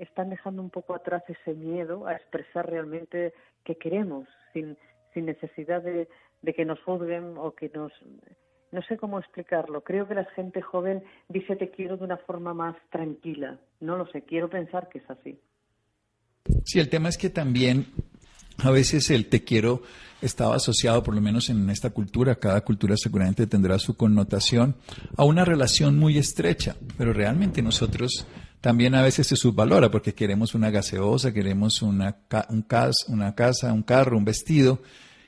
[0.00, 3.32] están dejando un poco atrás ese miedo a expresar realmente
[3.64, 4.76] que queremos, sin,
[5.14, 6.08] sin necesidad de,
[6.42, 7.92] de que nos juzguen o que nos
[8.72, 9.82] no sé cómo explicarlo.
[9.82, 13.58] Creo que la gente joven dice te quiero de una forma más tranquila.
[13.80, 15.38] No lo sé, quiero pensar que es así.
[16.64, 17.86] Sí, el tema es que también
[18.58, 19.82] a veces el te quiero
[20.22, 24.76] estaba asociado, por lo menos en esta cultura, cada cultura seguramente tendrá su connotación,
[25.16, 28.26] a una relación muy estrecha, pero realmente nosotros
[28.60, 32.16] también a veces se subvalora porque queremos una gaseosa, queremos una,
[32.48, 32.66] un
[33.08, 34.82] una casa, un carro, un vestido,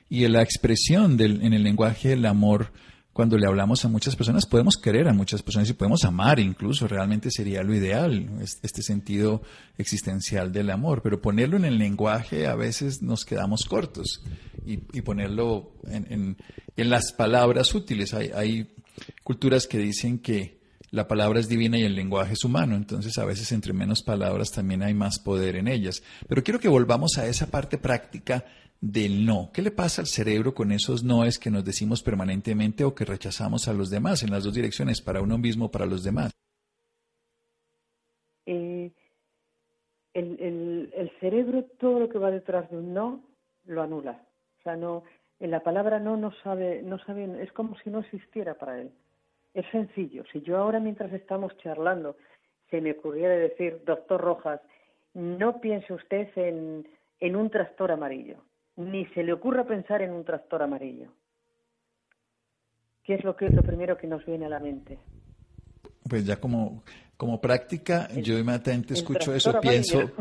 [0.09, 2.71] y la expresión del, en el lenguaje del amor
[3.13, 6.87] cuando le hablamos a muchas personas, podemos querer a muchas personas y podemos amar incluso,
[6.87, 9.43] realmente sería lo ideal, este sentido
[9.77, 14.23] existencial del amor, pero ponerlo en el lenguaje a veces nos quedamos cortos
[14.65, 16.37] y, ponerlo en,
[16.75, 18.15] las palabras útiles.
[18.15, 18.73] Hay, hay
[19.23, 20.62] culturas que dicen que
[20.93, 24.51] la palabra es divina y el lenguaje es humano, entonces a veces entre menos palabras
[24.51, 26.03] también hay más poder en ellas.
[26.27, 28.45] Pero quiero que volvamos a esa parte práctica
[28.79, 29.49] del no.
[29.51, 33.67] ¿Qué le pasa al cerebro con esos noes que nos decimos permanentemente o que rechazamos
[33.67, 36.31] a los demás en las dos direcciones, para uno mismo para los demás?
[38.45, 38.91] Eh,
[40.13, 43.23] el, cerebro, todo lo que va detrás de un no,
[43.65, 44.23] lo anula.
[44.59, 45.03] O sea, no,
[45.39, 48.91] en la palabra no no sabe, no sabe, es como si no existiera para él.
[49.53, 50.23] Es sencillo.
[50.31, 52.17] Si yo ahora mientras estamos charlando
[52.69, 54.59] se me ocurriera decir, doctor Rojas,
[55.13, 56.87] no piense usted en,
[57.19, 58.37] en un trastor amarillo
[58.75, 61.11] ni se le ocurra pensar en un tractor amarillo.
[63.03, 64.99] ¿Qué es lo que es lo primero que nos viene a la mente?
[66.09, 66.83] Pues ya como,
[67.17, 70.11] como práctica, yo inmediatamente escucho eso, pienso,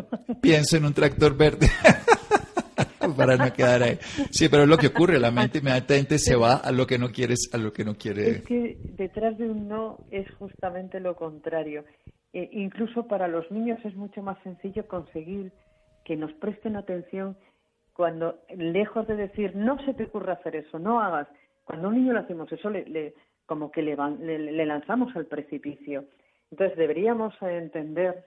[0.40, 1.68] pienso en un tractor verde.
[3.16, 3.98] para no quedar ahí.
[4.30, 7.10] Sí, pero es lo que ocurre, la mente inmediatamente se va a lo que no
[7.10, 8.30] quieres, a lo que no quiere.
[8.30, 11.84] Es que detrás de un no es justamente lo contrario.
[12.32, 15.52] E incluso para los niños es mucho más sencillo conseguir
[16.04, 17.36] que nos presten atención
[17.92, 21.28] cuando lejos de decir no se te ocurra hacer eso, no hagas,
[21.64, 23.14] cuando a un niño le hacemos eso, le,
[23.46, 26.06] como que le, le, lanzamos al precipicio.
[26.50, 28.24] Entonces deberíamos entender,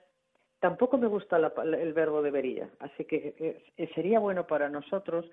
[0.66, 3.36] tampoco me gusta el verbo debería, así que
[3.76, 5.24] eh, sería bueno para nosotros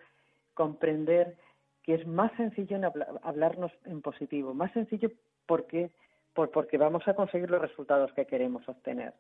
[0.54, 1.38] comprender
[1.82, 2.86] que es más sencillo en
[3.24, 5.10] hablarnos en positivo, más sencillo
[5.48, 5.90] porque,
[6.36, 9.16] por, porque vamos a conseguir los resultados que queremos obtener.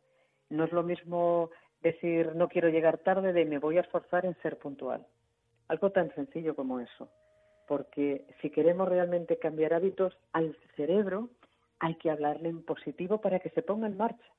[0.52, 1.49] No es lo mismo
[1.82, 5.04] decir no quiero llegar tarde de me voy a esforzar en ser puntual.
[5.67, 7.10] Algo tan sencillo como eso.
[7.67, 11.30] Porque si queremos realmente cambiar hábitos al cerebro,
[11.80, 14.33] hay que hablarle en positivo para que se ponga en marcha.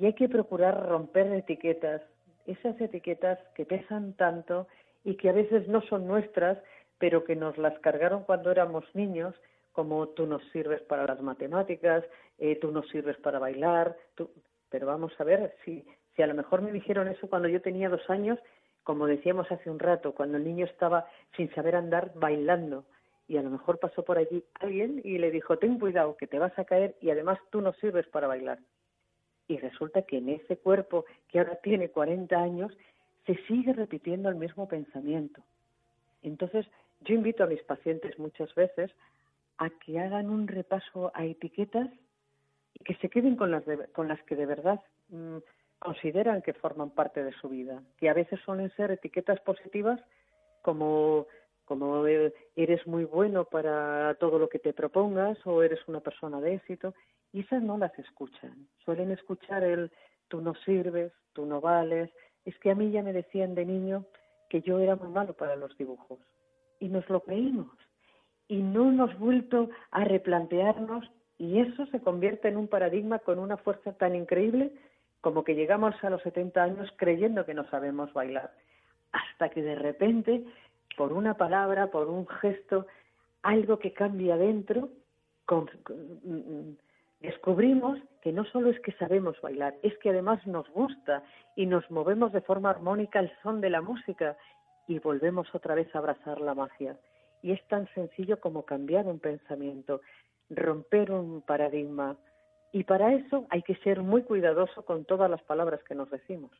[0.00, 2.02] Y hay que procurar romper etiquetas,
[2.46, 4.66] esas etiquetas que pesan tanto
[5.04, 6.58] y que a veces no son nuestras,
[6.98, 9.34] pero que nos las cargaron cuando éramos niños,
[9.72, 12.02] como tú nos sirves para las matemáticas,
[12.38, 14.30] eh, tú nos sirves para bailar, tú...
[14.68, 15.84] pero vamos a ver si
[16.16, 18.38] si a lo mejor me dijeron eso cuando yo tenía dos años,
[18.82, 22.84] como decíamos hace un rato, cuando el niño estaba sin saber andar bailando,
[23.28, 26.38] y a lo mejor pasó por allí alguien y le dijo, ten cuidado, que te
[26.38, 28.58] vas a caer y además tú no sirves para bailar.
[29.50, 32.72] Y resulta que en ese cuerpo que ahora tiene 40 años,
[33.26, 35.42] se sigue repitiendo el mismo pensamiento.
[36.22, 36.66] Entonces,
[37.00, 38.92] yo invito a mis pacientes muchas veces
[39.58, 41.88] a que hagan un repaso a etiquetas
[42.74, 45.38] y que se queden con las, con las que de verdad mm,
[45.80, 50.00] consideran que forman parte de su vida, que a veces suelen ser etiquetas positivas
[50.62, 51.26] como
[51.64, 56.54] como eres muy bueno para todo lo que te propongas o eres una persona de
[56.54, 56.94] éxito,
[57.32, 58.68] y esas no las escuchan.
[58.84, 59.90] Suelen escuchar el
[60.28, 62.10] tú no sirves, tú no vales.
[62.44, 64.04] Es que a mí ya me decían de niño
[64.48, 66.18] que yo era muy malo para los dibujos.
[66.78, 67.76] Y nos lo creímos.
[68.48, 73.56] Y no hemos vuelto a replantearnos y eso se convierte en un paradigma con una
[73.56, 74.72] fuerza tan increíble
[75.20, 78.52] como que llegamos a los 70 años creyendo que no sabemos bailar,
[79.12, 80.44] hasta que de repente,
[80.96, 82.86] por una palabra, por un gesto,
[83.42, 84.90] algo que cambia dentro,
[85.50, 86.76] mm, mm,
[87.20, 91.22] descubrimos que no solo es que sabemos bailar, es que además nos gusta
[91.56, 94.36] y nos movemos de forma armónica al son de la música
[94.88, 96.96] y volvemos otra vez a abrazar la magia.
[97.42, 100.00] Y es tan sencillo como cambiar un pensamiento,
[100.50, 102.16] romper un paradigma,
[102.72, 106.52] y para eso hay que ser muy cuidadoso con todas las palabras que nos decimos.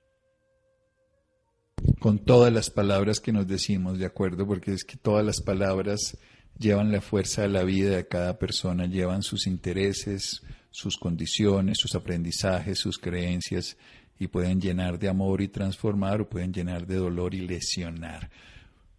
[2.00, 6.18] Con todas las palabras que nos decimos, de acuerdo, porque es que todas las palabras
[6.60, 11.94] llevan la fuerza de la vida de cada persona, llevan sus intereses, sus condiciones, sus
[11.94, 13.78] aprendizajes, sus creencias
[14.18, 18.28] y pueden llenar de amor y transformar o pueden llenar de dolor y lesionar.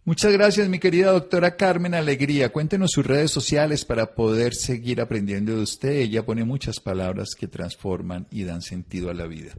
[0.04, 2.50] Muchas gracias, mi querida doctora Carmen Alegría.
[2.50, 5.90] Cuéntenos sus redes sociales para poder seguir aprendiendo de usted.
[5.90, 9.52] Ella pone muchas palabras que transforman y dan sentido a la vida.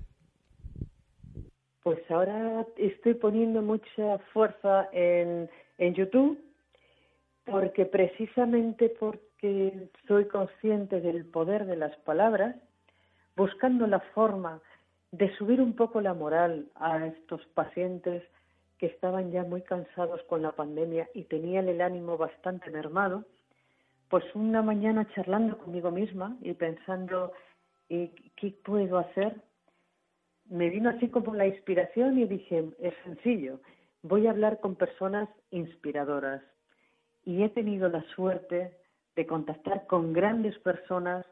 [1.81, 6.37] Pues ahora estoy poniendo mucha fuerza en, en YouTube
[7.45, 12.55] porque precisamente porque soy consciente del poder de las palabras,
[13.35, 14.61] buscando la forma
[15.11, 18.23] de subir un poco la moral a estos pacientes
[18.77, 23.23] que estaban ya muy cansados con la pandemia y tenían el ánimo bastante mermado,
[24.09, 27.31] pues una mañana charlando conmigo misma y pensando
[27.87, 29.35] qué puedo hacer,
[30.49, 33.59] me vino así como la inspiración y dije, es sencillo,
[34.01, 36.41] voy a hablar con personas inspiradoras.
[37.25, 38.77] Y he tenido la suerte
[39.15, 41.25] de contactar con grandes personas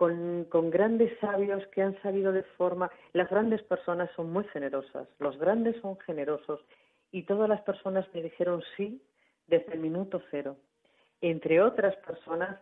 [0.00, 2.90] con, grandes sabios que han sabido de forma.
[3.12, 6.64] Las grandes personas son muy generosas, los grandes son generosos
[7.12, 9.02] y todas las personas me dijeron sí
[9.46, 10.56] desde el minuto cero.
[11.20, 12.58] Entre otras personas,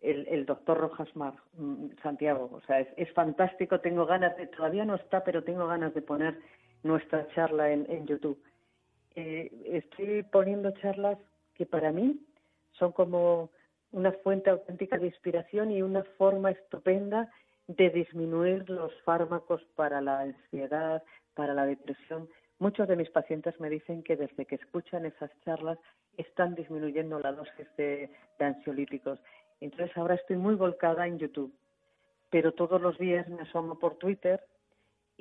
[0.00, 4.94] el, doctor Rojas Mar, mm, Santiago, o sea, es, fantástico, tengo ganas de, todavía no
[4.94, 6.38] está, pero tengo ganas de poner
[6.84, 8.40] nuestra charla en, YouTube.
[9.16, 11.18] Eh, estoy poniendo charlas
[11.60, 12.18] que para mí
[12.72, 13.50] son como
[13.92, 17.30] una fuente auténtica de inspiración y una forma estupenda
[17.66, 21.02] de disminuir los fármacos para la ansiedad,
[21.34, 22.30] para la depresión.
[22.60, 25.78] Muchos de mis pacientes me dicen que desde que escuchan esas charlas
[26.16, 29.20] están disminuyendo la dosis de, ansiolíticos.
[29.60, 31.54] Entonces ahora estoy muy volcada en YouTube,
[32.30, 34.42] pero todos los días me asomo por Twitter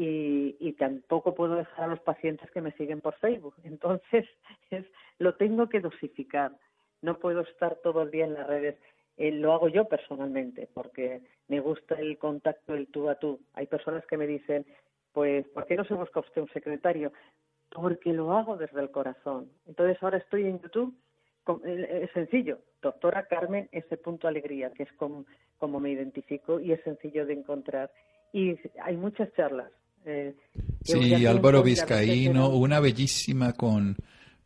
[0.01, 3.55] y, y, tampoco puedo dejar a los pacientes que me siguen por Facebook.
[3.63, 4.25] Entonces
[4.69, 4.85] es,
[5.17, 6.53] lo tengo que dosificar
[7.01, 8.75] no puedo estar todo el día en las redes.
[9.17, 13.39] Eh, lo hago yo personalmente porque me gusta el contacto, el tú a tú.
[13.53, 14.65] Hay personas que me dicen,
[15.13, 17.11] pues, ¿por qué no se busca usted un secretario?
[17.69, 19.49] Porque lo hago desde el corazón.
[19.67, 20.95] Entonces ahora estoy en YouTube,
[21.65, 25.25] eh, es sencillo, doctora Carmen ese punto alegría, que es como,
[25.57, 27.91] como me identifico y es sencillo de encontrar.
[28.31, 29.71] Y hay muchas charlas.
[30.05, 30.35] Eh,
[30.83, 33.97] sí, Álvaro Vizcaíno, una bellísima con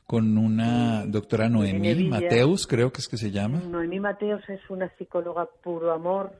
[0.05, 3.59] con una doctora Noemí Mateus, creo que es que se llama.
[3.59, 6.33] Noemí Mateus es una psicóloga puro amor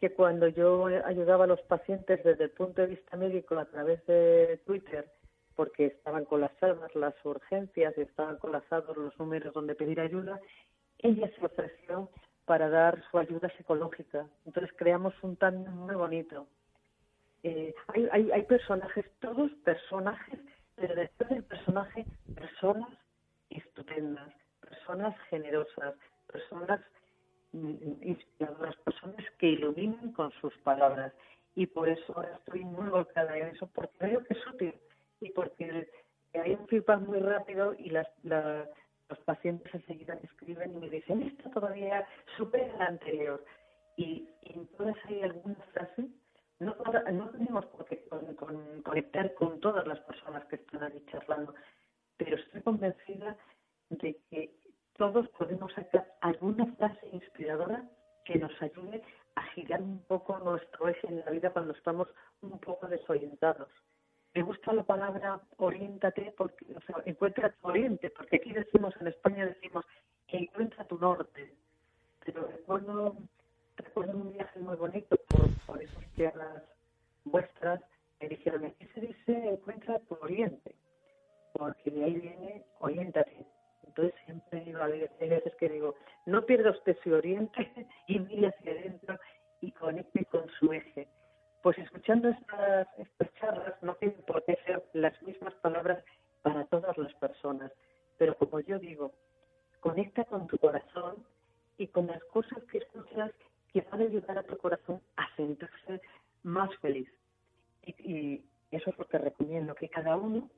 [0.00, 4.04] que cuando yo ayudaba a los pacientes desde el punto de vista médico a través
[4.06, 5.12] de Twitter,
[5.54, 10.40] porque estaban colapsadas las urgencias y estaban colapsados los números donde pedir ayuda,
[10.98, 12.08] ella se ofreció
[12.46, 14.26] para dar su ayuda psicológica.
[14.46, 16.46] Entonces creamos un tan muy bonito.
[17.42, 20.38] Eh, hay, hay, hay personajes, todos personajes
[20.80, 22.88] pero después del personaje, personas
[23.50, 25.94] estupendas, personas generosas,
[26.26, 26.80] personas
[27.52, 31.12] mm, inspiradoras, personas que iluminan con sus palabras.
[31.54, 34.74] Y por eso ahora estoy muy volcada en eso, porque creo que es útil
[35.20, 35.86] y porque
[36.32, 41.22] hay un feedback muy rápido y las, los pacientes enseguida me escriben y me dicen,
[41.22, 42.06] esto todavía
[42.38, 43.44] supera la anterior.
[43.98, 46.08] Y, y entonces hay alguna frase
[46.60, 46.76] no,
[47.12, 48.04] no tenemos por qué
[48.84, 51.54] conectar con todas las personas que están aquí charlando,
[52.16, 53.36] pero estoy convencida
[53.88, 54.54] de que
[54.96, 57.82] todos podemos sacar alguna frase inspiradora
[58.24, 59.02] que nos ayude
[59.36, 62.08] a girar un poco nuestro eje en la vida cuando estamos
[62.42, 63.68] un poco desorientados.
[64.34, 69.08] Me gusta la palabra oriéntate porque, o sea, encuentra tu oriente, porque aquí decimos, en
[69.08, 69.84] España decimos,
[70.28, 71.54] encuentra tu norte.
[72.24, 73.16] Pero recuerdo
[73.76, 75.16] recuerdo un viaje muy bonito
[75.70, 76.62] por, esas tierras
[77.24, 77.80] vuestras,
[78.20, 80.74] me dijeron, aquí se dice encuentra tu oriente,
[81.52, 83.46] porque de ahí viene oriéntate.
[83.86, 85.94] Entonces siempre digo, hay veces que digo,
[86.26, 89.18] no pierda usted su oriente y mire hacia adentro
[89.60, 91.08] y conecte con su eje.
[91.62, 96.02] Pues escuchando estas, estas charlas no tienen por qué ser las mismas palabras
[96.42, 97.70] para todas las personas,
[98.18, 99.12] pero como yo digo,
[99.80, 101.24] conecta con tu corazón
[101.78, 103.30] y con las cosas que escuchas
[103.72, 106.00] que van a ayudar a tu corazón a sentirse
[106.42, 107.08] más feliz.
[107.86, 110.48] Y, eso es lo que recomiendo, que cada uno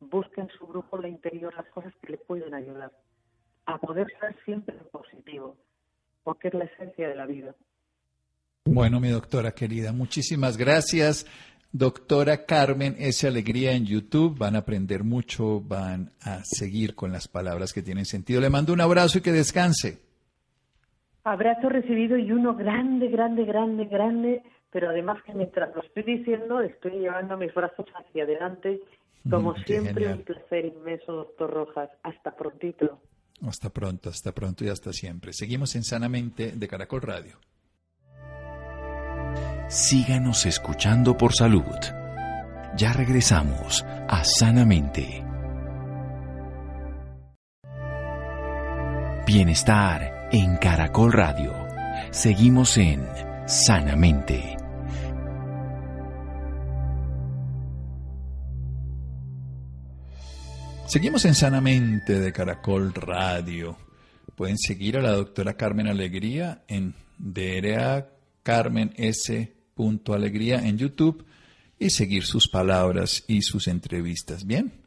[0.00, 2.90] busque en su grupo la interior las cosas que le pueden ayudar
[3.66, 5.54] a poder ser siempre positivo,
[6.24, 7.54] porque es la esencia de la vida.
[8.64, 11.26] Bueno, mi doctora querida, muchísimas gracias.
[11.72, 13.26] Doctora Carmen S.
[13.26, 14.38] Alegría en YouTube.
[14.38, 18.40] Van a aprender mucho, van a seguir con las palabras que tienen sentido.
[18.40, 20.05] Le mando un abrazo y que descanse.
[21.26, 26.60] Abrazo recibido y uno grande, grande, grande, grande, pero además que mientras lo estoy diciendo
[26.60, 28.80] estoy llevando mis brazos hacia adelante.
[29.28, 31.90] Como mm, siempre, un placer inmenso, doctor Rojas.
[32.04, 33.00] Hasta prontito.
[33.44, 35.32] Hasta pronto, hasta pronto y hasta siempre.
[35.32, 37.38] Seguimos en Sanamente de Caracol Radio.
[39.68, 41.64] Síganos escuchando por salud.
[42.76, 45.24] Ya regresamos a Sanamente.
[49.26, 51.54] Bienestar en Caracol Radio.
[52.10, 53.02] Seguimos en
[53.46, 54.58] Sanamente.
[60.86, 63.78] Seguimos en Sanamente de Caracol Radio.
[64.34, 68.10] Pueden seguir a la doctora Carmen Alegría en DRA
[68.42, 69.56] Carmen S.
[70.12, 71.24] Alegría en YouTube
[71.78, 74.44] y seguir sus palabras y sus entrevistas.
[74.44, 74.84] Bien,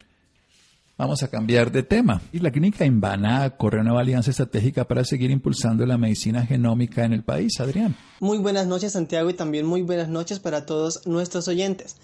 [1.00, 2.22] vamos a cambiar de tema.
[2.34, 7.14] Y la clínica Invana corre una alianza estratégica para seguir impulsando la medicina genómica en
[7.14, 7.58] el país.
[7.62, 7.96] Adrián.
[8.20, 11.96] Muy buenas noches, Santiago, y también muy buenas noches para todos nuestros oyentes.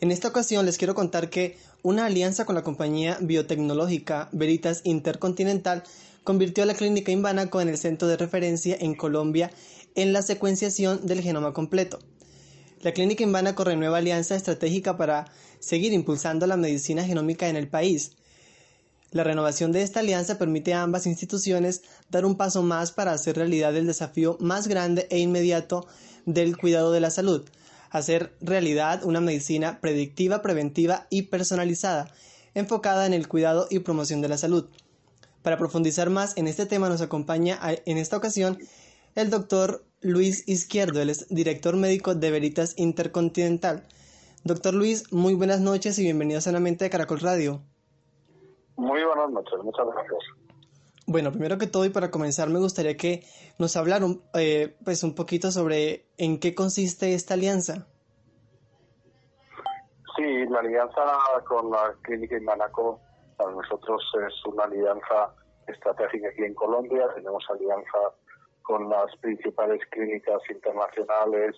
[0.00, 5.82] En esta ocasión les quiero contar que una alianza con la compañía biotecnológica Veritas Intercontinental
[6.22, 9.50] convirtió a la clínica Invanaco en el centro de referencia en Colombia
[9.94, 11.98] en la secuenciación del genoma completo.
[12.82, 15.24] La clínica Invanaco renueva alianza estratégica para
[15.60, 18.12] seguir impulsando la medicina genómica en el país.
[19.14, 23.36] La renovación de esta alianza permite a ambas instituciones dar un paso más para hacer
[23.36, 25.86] realidad el desafío más grande e inmediato
[26.26, 27.48] del cuidado de la salud,
[27.90, 32.12] hacer realidad una medicina predictiva, preventiva y personalizada,
[32.54, 34.66] enfocada en el cuidado y promoción de la salud.
[35.42, 38.58] Para profundizar más en este tema nos acompaña en esta ocasión
[39.14, 43.84] el doctor Luis Izquierdo, él es director médico de Veritas Intercontinental.
[44.42, 47.62] Doctor Luis, muy buenas noches y bienvenido sanamente a Caracol Radio.
[48.76, 50.18] Muy buenas noches, muchas gracias.
[51.06, 53.22] Bueno, primero que todo y para comenzar me gustaría que
[53.58, 57.86] nos hablara un, eh, pues un poquito sobre en qué consiste esta alianza.
[60.16, 61.02] Sí, la alianza
[61.46, 63.00] con la clínica Manaco
[63.36, 65.34] para nosotros es una alianza
[65.66, 67.08] estratégica aquí en Colombia.
[67.14, 67.98] Tenemos alianza
[68.62, 71.56] con las principales clínicas internacionales,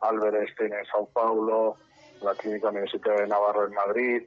[0.00, 1.74] Albert Einstein en Sao Paulo,
[2.22, 4.22] la Clínica Universitaria de Navarro en Madrid.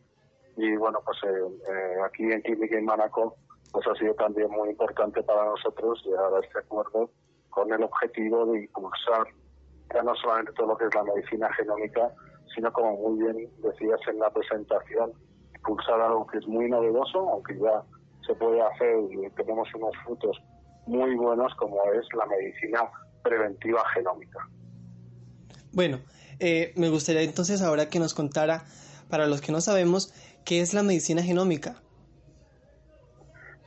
[0.61, 1.27] Y bueno, pues eh,
[1.71, 3.37] eh, aquí en Clínica en Manaco
[3.71, 7.11] pues ha sido también muy importante para nosotros llegar a este acuerdo
[7.49, 9.27] con el objetivo de impulsar
[9.93, 12.11] ya no solamente todo lo que es la medicina genómica,
[12.53, 15.13] sino como muy bien decías en la presentación,
[15.55, 17.83] impulsar algo que es muy novedoso, aunque ya
[18.25, 20.37] se puede hacer y tenemos unos frutos
[20.85, 22.81] muy buenos como es la medicina
[23.23, 24.39] preventiva genómica.
[25.71, 25.99] Bueno,
[26.39, 28.65] eh, me gustaría entonces ahora que nos contara,
[29.09, 30.13] para los que no sabemos,
[30.49, 31.75] qué es la medicina genómica.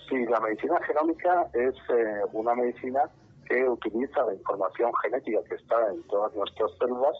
[0.08, 3.08] Sí, la medicina genómica es eh, una medicina
[3.48, 7.16] que utiliza la información genética que está en todas nuestras células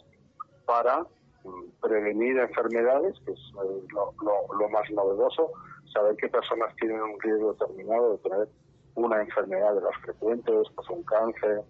[0.65, 1.03] para
[1.45, 5.49] mm, prevenir enfermedades, que es eh, lo, más novedoso,
[5.93, 8.49] saber qué personas tienen un riesgo determinado de tener
[8.95, 11.61] una enfermedad de las frecuentes, pues un cáncer,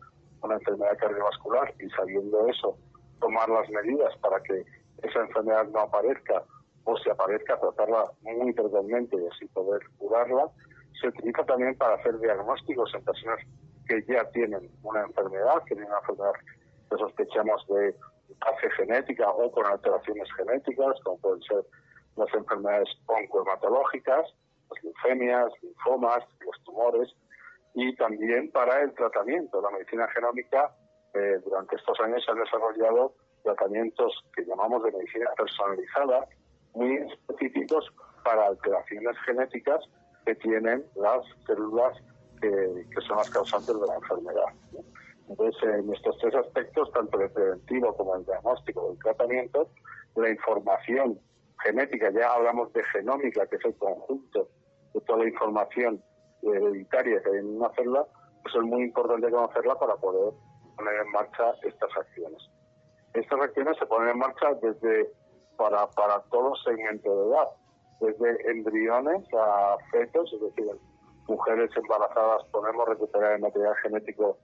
[0.42, 2.76] una enfermedad cardiovascular, y sabiendo eso,
[3.20, 4.66] tomar las medidas para que
[5.04, 6.44] esa enfermedad no aparezca
[6.86, 10.50] o si aparezca, tratarla muy precozmente y así poder curarla
[11.00, 13.40] se utiliza también para hacer diagnósticos en personas
[13.88, 16.34] que ya tienen una enfermedad, que tienen una enfermedad
[16.90, 17.96] que sospechamos de
[18.40, 21.64] base genética o con alteraciones genéticas, como pueden ser
[22.16, 24.34] las enfermedades oncohematológicas,
[24.70, 27.14] las linfemias, linfomas, los tumores,
[27.74, 29.62] y también para el tratamiento.
[29.62, 30.76] La medicina genómica
[31.14, 33.14] eh, durante estos años se han desarrollado
[33.44, 36.28] tratamientos que llamamos de medicina personalizada,
[36.74, 37.92] muy específicos
[38.24, 39.84] para alteraciones genéticas
[40.26, 41.98] que tienen las células
[42.42, 44.46] que, son las causantes de la enfermedad.
[45.30, 49.70] Entonces, en estos tres aspectos, tanto el preventivo como el diagnóstico el tratamiento,
[50.16, 51.20] la información
[51.64, 54.50] genética, ya hablamos de genómica, que es el conjunto
[54.94, 56.04] de toda la información
[56.42, 58.06] hereditaria que hay en una célula,
[58.44, 60.34] pues es muy importante conocerla para poder
[60.76, 62.50] poner en marcha estas acciones.
[63.14, 65.10] Estas acciones se ponen en marcha desde
[65.58, 67.50] para, para todo segmento de edad,
[68.00, 70.76] desde embriones a fetos, es decir,
[71.28, 74.38] mujeres embarazadas podemos recuperar el material genético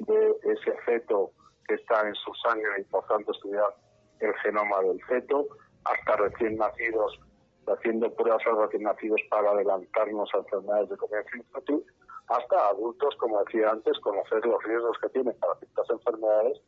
[0.00, 1.32] de ese feto
[1.66, 3.74] que está en su sangre y por tanto estudiar
[4.20, 5.46] el genoma del feto,
[5.84, 7.18] hasta recién nacidos,
[7.66, 11.84] haciendo pruebas a recién nacidos para adelantarnos a enfermedades de comienzo infantil,
[12.28, 16.60] hasta adultos, como decía antes, conocer los riesgos que tienen para ciertas enfermedades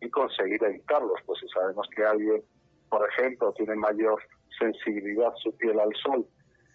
[0.00, 1.20] y conseguir evitarlos.
[1.26, 2.42] Pues si sabemos que alguien,
[2.88, 4.22] por ejemplo, tiene mayor
[4.58, 6.26] sensibilidad su piel al sol,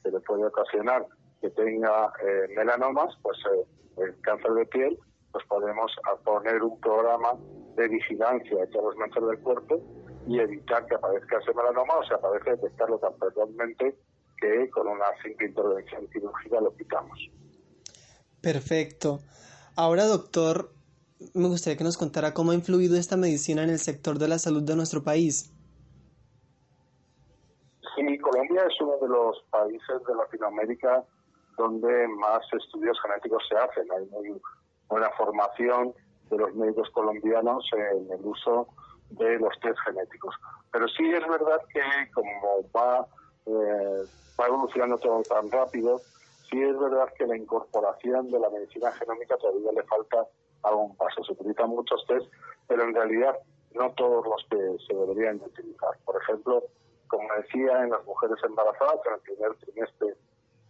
[0.04, 1.06] que le puede ocasionar
[1.42, 5.00] que tenga eh, melanomas, pues eh, el cáncer de piel,
[5.32, 5.92] pues podemos
[6.24, 7.34] poner un programa
[7.76, 9.82] de vigilancia todos los manchas del cuerpo
[10.28, 13.96] y evitar que aparezca ese melanoma o se aparece detectarlo tan precozmente
[14.38, 17.20] que con una simple intervención quirúrgica lo quitamos.
[18.42, 19.20] Perfecto.
[19.76, 20.72] Ahora, doctor,
[21.34, 24.40] me gustaría que nos contara cómo ha influido esta medicina en el sector de la
[24.40, 25.52] salud de nuestro país.
[28.40, 31.04] Colombia es uno de los países de Latinoamérica
[31.58, 33.92] donde más estudios genéticos se hacen.
[33.92, 34.42] Hay muy
[34.88, 35.94] buena formación
[36.30, 38.70] de los médicos colombianos en el uso
[39.10, 40.34] de los test genéticos.
[40.72, 41.82] Pero sí es verdad que
[42.14, 43.06] como va,
[43.46, 44.06] eh,
[44.40, 46.00] va evolucionando todo tan rápido,
[46.50, 50.28] sí es verdad que la incorporación de la medicina genómica todavía le falta
[50.64, 51.26] algún paso.
[51.26, 52.32] Se utilizan muchos test,
[52.68, 53.38] pero en realidad
[53.74, 55.98] no todos los que se deberían utilizar.
[56.06, 56.64] Por ejemplo,
[57.10, 60.16] como decía, en las mujeres embarazadas, en el primer trimestre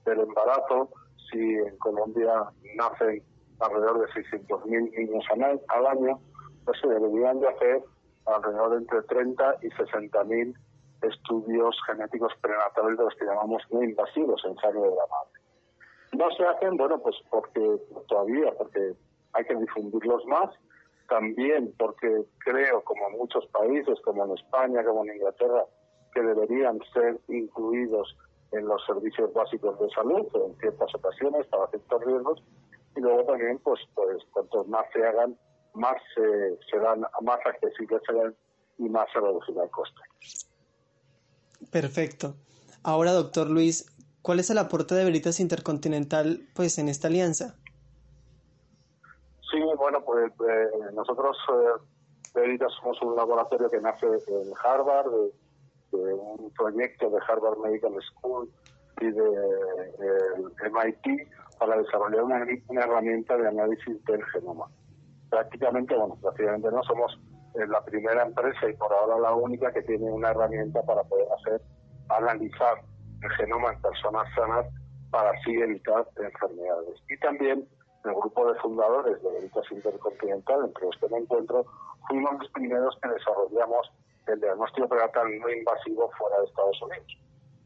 [0.05, 0.89] del embarazo,
[1.29, 3.21] si en Colombia nacen
[3.59, 5.25] alrededor de 600.000 niños
[5.67, 6.19] al año,
[6.65, 7.83] pues se deberían de hacer
[8.25, 10.55] alrededor de entre 30 y 60.000
[11.01, 15.39] estudios genéticos prenatales de los que llamamos muy invasivos en sangre de la madre.
[16.13, 17.77] No se hacen, bueno, pues porque
[18.07, 18.93] todavía, porque
[19.33, 20.49] hay que difundirlos más,
[21.07, 25.65] también porque creo, como muchos países, como en España, como en Inglaterra,
[26.13, 28.15] que deberían ser incluidos
[28.51, 32.43] en los servicios básicos de salud en ciertas ocasiones para ciertos riesgos
[32.95, 35.37] y luego también pues pues cuantos más se hagan
[35.73, 38.35] más se serán más accesibles serán
[38.77, 40.01] y más se reducirá el coste.
[41.71, 42.35] Perfecto.
[42.83, 43.85] Ahora, doctor Luis,
[44.21, 47.57] ¿cuál es el aporte de Veritas Intercontinental pues en esta alianza?
[49.51, 51.81] Sí, bueno, pues eh, nosotros eh,
[52.33, 55.11] Veritas somos un laboratorio que nace en Harvard,
[55.91, 58.49] de, un proyecto de Harvard Medical School
[59.01, 61.27] y de MIT
[61.57, 64.65] para desarrollar una, una, herramienta de análisis del genoma.
[65.29, 67.19] Prácticamente, bueno, prácticamente no somos
[67.55, 71.27] eh, la primera empresa y por ahora la única que tiene una herramienta para poder
[71.39, 71.61] hacer
[72.09, 72.81] analizar
[73.21, 74.65] el genoma en personas sanas
[75.11, 77.01] para así evitar enfermedades.
[77.09, 77.67] Y también
[78.05, 81.65] el grupo de fundadores de Veritas Intercontinental, entre los que me encuentro,
[82.07, 83.91] fuimos los primeros que desarrollamos
[84.31, 87.17] el diagnóstico prenatal no invasivo fuera de Estados Unidos,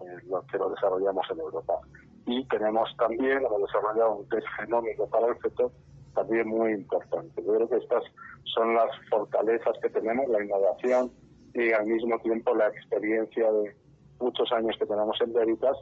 [0.01, 1.79] eh, lo que lo desarrollamos en Europa.
[2.25, 5.71] Y tenemos también, hemos desarrollado un test genómico para el feto,
[6.15, 7.43] también muy importante.
[7.43, 8.03] Yo creo que estas
[8.53, 11.11] son las fortalezas que tenemos, la innovación
[11.53, 13.75] y al mismo tiempo la experiencia de
[14.19, 15.77] muchos años que tenemos en Veritas,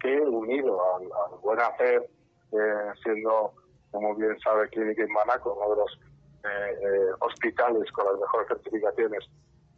[0.00, 1.08] que unido al,
[1.42, 2.08] buen hacer,
[2.52, 3.52] eh, siendo,
[3.90, 6.00] como bien sabe, Clínica Manaco, uno de los
[6.44, 9.24] eh, eh, hospitales con las mejores certificaciones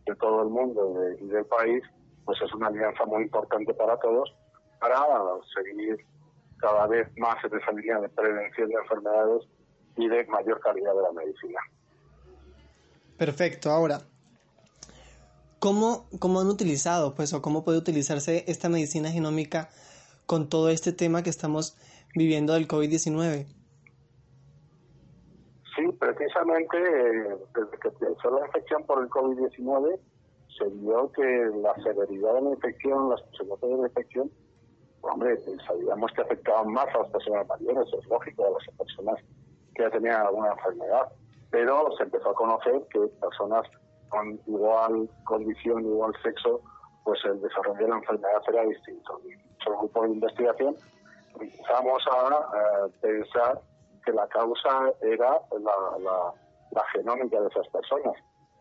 [0.08, 1.82] de todo el mundo y, del país,
[2.24, 4.34] pues es una alianza muy importante para todos
[4.80, 4.96] para
[5.54, 6.04] seguir
[6.58, 9.44] cada vez más en esa línea de prevención de enfermedades
[9.96, 11.60] y de mayor calidad de la medicina.
[13.16, 13.70] Perfecto.
[13.70, 14.02] Ahora,
[15.58, 19.68] ¿cómo, cómo han utilizado, pues, o cómo puede utilizarse esta medicina genómica
[20.26, 21.76] con todo este tema que estamos
[22.14, 23.46] viviendo del COVID-19?
[25.98, 29.98] Precisamente desde que empezó la infección por el COVID-19
[30.56, 34.30] se vio que la severidad de la infección, las consecuencias de la infección,
[35.02, 39.16] hombre, sabíamos que afectaban más a las personas mayores, es lógico, a las personas
[39.74, 41.12] que ya tenían alguna enfermedad,
[41.50, 43.66] pero se empezó a conocer que personas
[44.08, 46.60] con igual condición, igual sexo,
[47.04, 49.20] pues el desarrollo de la enfermedad era distinto.
[49.24, 50.76] Nuestro grupo de investigación
[51.38, 53.60] empezamos a pensar
[54.08, 56.34] que la causa era la,
[56.72, 58.14] la, genómica de esas personas.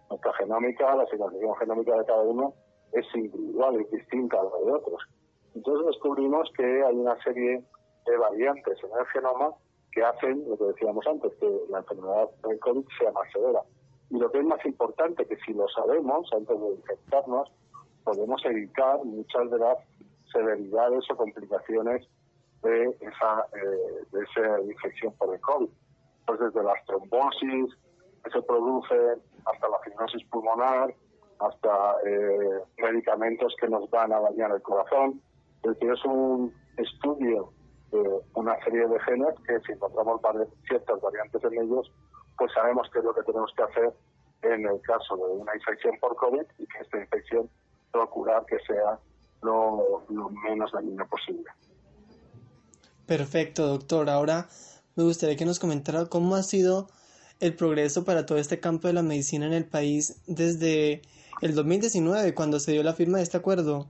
[0.09, 2.53] Nuestra genómica, la secuenciación genómica de cada uno
[2.91, 5.01] es individual, es distinta a la de otros.
[5.55, 7.63] Entonces descubrimos que hay una serie
[8.05, 9.51] de variantes en el genoma
[9.93, 13.61] que hacen lo que decíamos antes, que la enfermedad del COVID sea más severa.
[14.09, 17.49] Y lo que es más importante, que si lo sabemos antes de infectarnos,
[18.03, 19.77] podemos evitar muchas de las
[20.31, 22.05] severidades o complicaciones
[22.63, 25.69] de esa, eh, de esa infección por el COVID.
[26.25, 27.75] Pues desde las trombosis
[28.23, 28.95] que se produce
[29.45, 30.93] hasta la fibrosis pulmonar,
[31.39, 35.21] hasta eh, medicamentos que nos van a dañar el corazón.
[35.63, 37.51] Es decir, es un estudio
[37.91, 40.21] de una serie de genes que si encontramos
[40.67, 41.91] ciertas variantes en ellos,
[42.37, 43.93] pues sabemos qué es lo que tenemos que hacer
[44.43, 47.49] en el caso de una infección por COVID y que esta infección
[47.91, 48.99] procurar que sea
[49.41, 51.49] lo, lo menos dañina posible.
[53.07, 54.09] Perfecto, doctor.
[54.09, 54.47] Ahora
[54.97, 56.87] me gustaría que nos comentara cómo ha sido
[57.39, 61.01] el progreso para todo este campo de la medicina en el país desde
[61.41, 63.85] el 2019, cuando se dio la firma de este acuerdo.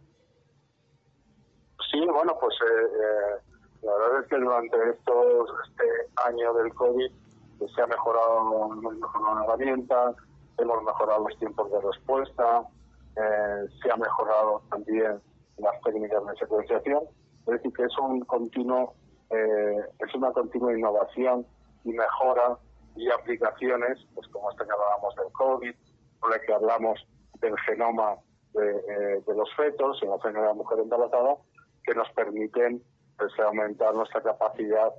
[1.91, 5.85] Sí, bueno, pues eh, eh, la verdad es que durante estos, este
[6.27, 7.11] año del COVID
[7.57, 10.15] pues, se ha mejorado, hemos mejorado la herramienta,
[10.59, 12.67] hemos mejorado los tiempos de respuesta,
[13.15, 15.19] eh, se ha mejorado también
[15.57, 17.03] las técnicas de secuenciación.
[17.47, 18.93] Es decir, que es un continuo
[19.29, 21.45] eh, es una continua innovación
[21.83, 22.57] y mejora
[22.95, 25.75] y aplicaciones, pues como esta que hablábamos del COVID,
[26.21, 27.07] o la que hablamos
[27.41, 28.15] del genoma
[28.53, 31.37] de, eh, los fetos, en la de la mujer embarazada,
[31.83, 32.83] que nos permiten
[33.17, 34.91] pues, aumentar nuestra capacidad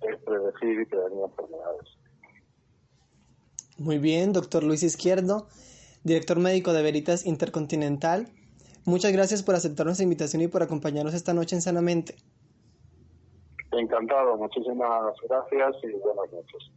[0.00, 1.98] de predecir y prevenir enfermedades.
[3.76, 5.48] Muy bien, doctor Luis Izquierdo,
[6.04, 8.28] director médico de Veritas Intercontinental.
[8.84, 12.16] Muchas gracias por aceptar nuestra invitación y por acompañarnos esta noche en Sanamente.
[13.78, 16.70] Encantado, muchísimas gracias y buenas noches.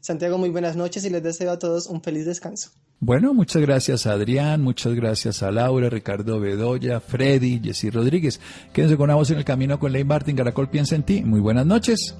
[0.00, 2.70] Santiago, muy buenas noches y les deseo a todos un feliz descanso.
[3.00, 8.40] Bueno, muchas gracias a Adrián, muchas gracias a Laura, Ricardo Bedoya, Freddy, Jessy Rodríguez.
[8.72, 10.36] Quédense con una voz en el camino con Ley Martin.
[10.36, 11.22] Caracol piensa en ti.
[11.22, 12.14] Muy buenas noches.